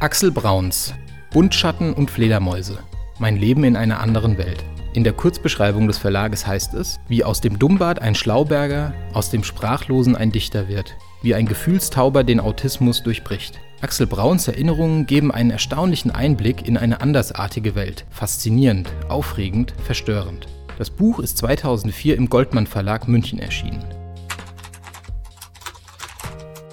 Axel 0.01 0.31
Brauns 0.31 0.93
Buntschatten 1.35 1.93
und 1.93 2.09
Fledermäuse. 2.09 2.79
Mein 3.19 3.35
Leben 3.35 3.65
in 3.65 3.75
einer 3.75 3.99
anderen 3.99 4.37
Welt. 4.37 4.63
In 4.93 5.03
der 5.03 5.11
Kurzbeschreibung 5.11 5.85
des 5.85 5.97
Verlages 5.97 6.47
heißt 6.47 6.73
es, 6.75 6.97
wie 7.09 7.25
aus 7.25 7.41
dem 7.41 7.59
Dummbart 7.59 8.01
ein 8.01 8.15
Schlauberger, 8.15 8.93
aus 9.11 9.31
dem 9.31 9.43
Sprachlosen 9.43 10.15
ein 10.15 10.31
Dichter 10.31 10.69
wird, 10.69 10.95
wie 11.21 11.35
ein 11.35 11.45
Gefühlstauber 11.45 12.23
den 12.23 12.39
Autismus 12.39 13.03
durchbricht. 13.03 13.59
Axel 13.81 14.07
Brauns 14.07 14.47
Erinnerungen 14.47 15.07
geben 15.07 15.29
einen 15.29 15.51
erstaunlichen 15.51 16.11
Einblick 16.11 16.65
in 16.65 16.77
eine 16.77 17.01
andersartige 17.01 17.75
Welt. 17.75 18.05
Faszinierend, 18.11 18.89
aufregend, 19.09 19.73
verstörend. 19.83 20.47
Das 20.77 20.89
Buch 20.89 21.19
ist 21.19 21.37
2004 21.39 22.15
im 22.15 22.29
Goldmann 22.29 22.65
Verlag 22.65 23.09
München 23.09 23.39
erschienen. 23.39 23.83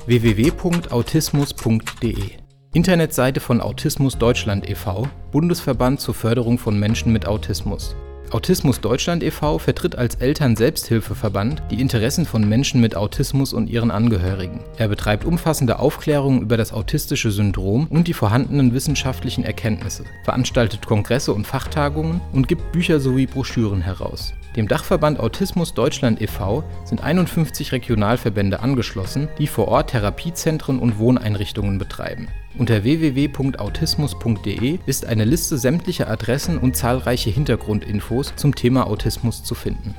www.autismus.de 0.07 2.42
Internetseite 2.75 3.41
von 3.41 3.61
Autismus 3.61 4.17
Deutschland 4.17 4.67
e.V., 4.67 5.07
Bundesverband 5.31 6.01
zur 6.01 6.15
Förderung 6.15 6.57
von 6.57 6.79
Menschen 6.79 7.13
mit 7.13 7.27
Autismus. 7.27 7.95
Autismus 8.33 8.81
Deutschland 8.81 9.23
e.V. 9.23 9.59
vertritt 9.59 9.97
als 9.97 10.15
Eltern-Selbsthilfeverband 10.15 11.65
die 11.71 11.83
Interessen 11.83 12.25
von 12.25 12.49
Menschen 12.49 12.81
mit 12.81 12.97
Autismus 12.97 13.53
und 13.53 13.69
ihren 13.69 13.91
Angehörigen. 13.91 14.61
Er 14.79 14.89
betreibt 14.89 15.27
umfassende 15.27 15.79
Aufklärung 15.79 16.41
über 16.41 16.57
das 16.57 16.73
autistische 16.73 17.31
Syndrom 17.31 17.89
und 17.91 18.09
die 18.09 18.15
vorhandenen 18.15 18.73
wissenschaftlichen 18.73 19.45
Erkenntnisse, 19.45 20.05
veranstaltet 20.25 20.87
Kongresse 20.87 21.35
und 21.35 21.47
Fachtagungen 21.47 22.23
und 22.33 22.49
gibt 22.49 22.73
Bücher 22.73 23.01
sowie 23.01 23.27
Broschüren 23.27 23.83
heraus. 23.83 24.33
Dem 24.57 24.67
Dachverband 24.69 25.21
Autismus 25.21 25.75
Deutschland 25.75 26.23
e.V. 26.23 26.65
sind 26.85 27.03
51 27.03 27.73
Regionalverbände 27.73 28.61
angeschlossen, 28.61 29.29
die 29.39 29.47
vor 29.47 29.69
Ort 29.69 29.91
Therapiezentren 29.91 30.79
und 30.79 30.99
Wohneinrichtungen 30.99 31.79
betreiben. 31.79 32.29
Unter 32.59 32.85
www.autismus.de 32.85 34.79
ist 34.85 35.07
eine 35.07 35.25
Liste 35.25 35.57
sämtlicher 35.57 36.11
Adressen 36.11 36.59
und 36.59 36.77
zahlreiche 36.77 37.31
Hintergrundinfos 37.31 38.22
zum 38.37 38.55
Thema 38.55 38.87
Autismus 38.87 39.43
zu 39.43 39.55
finden. 39.55 39.95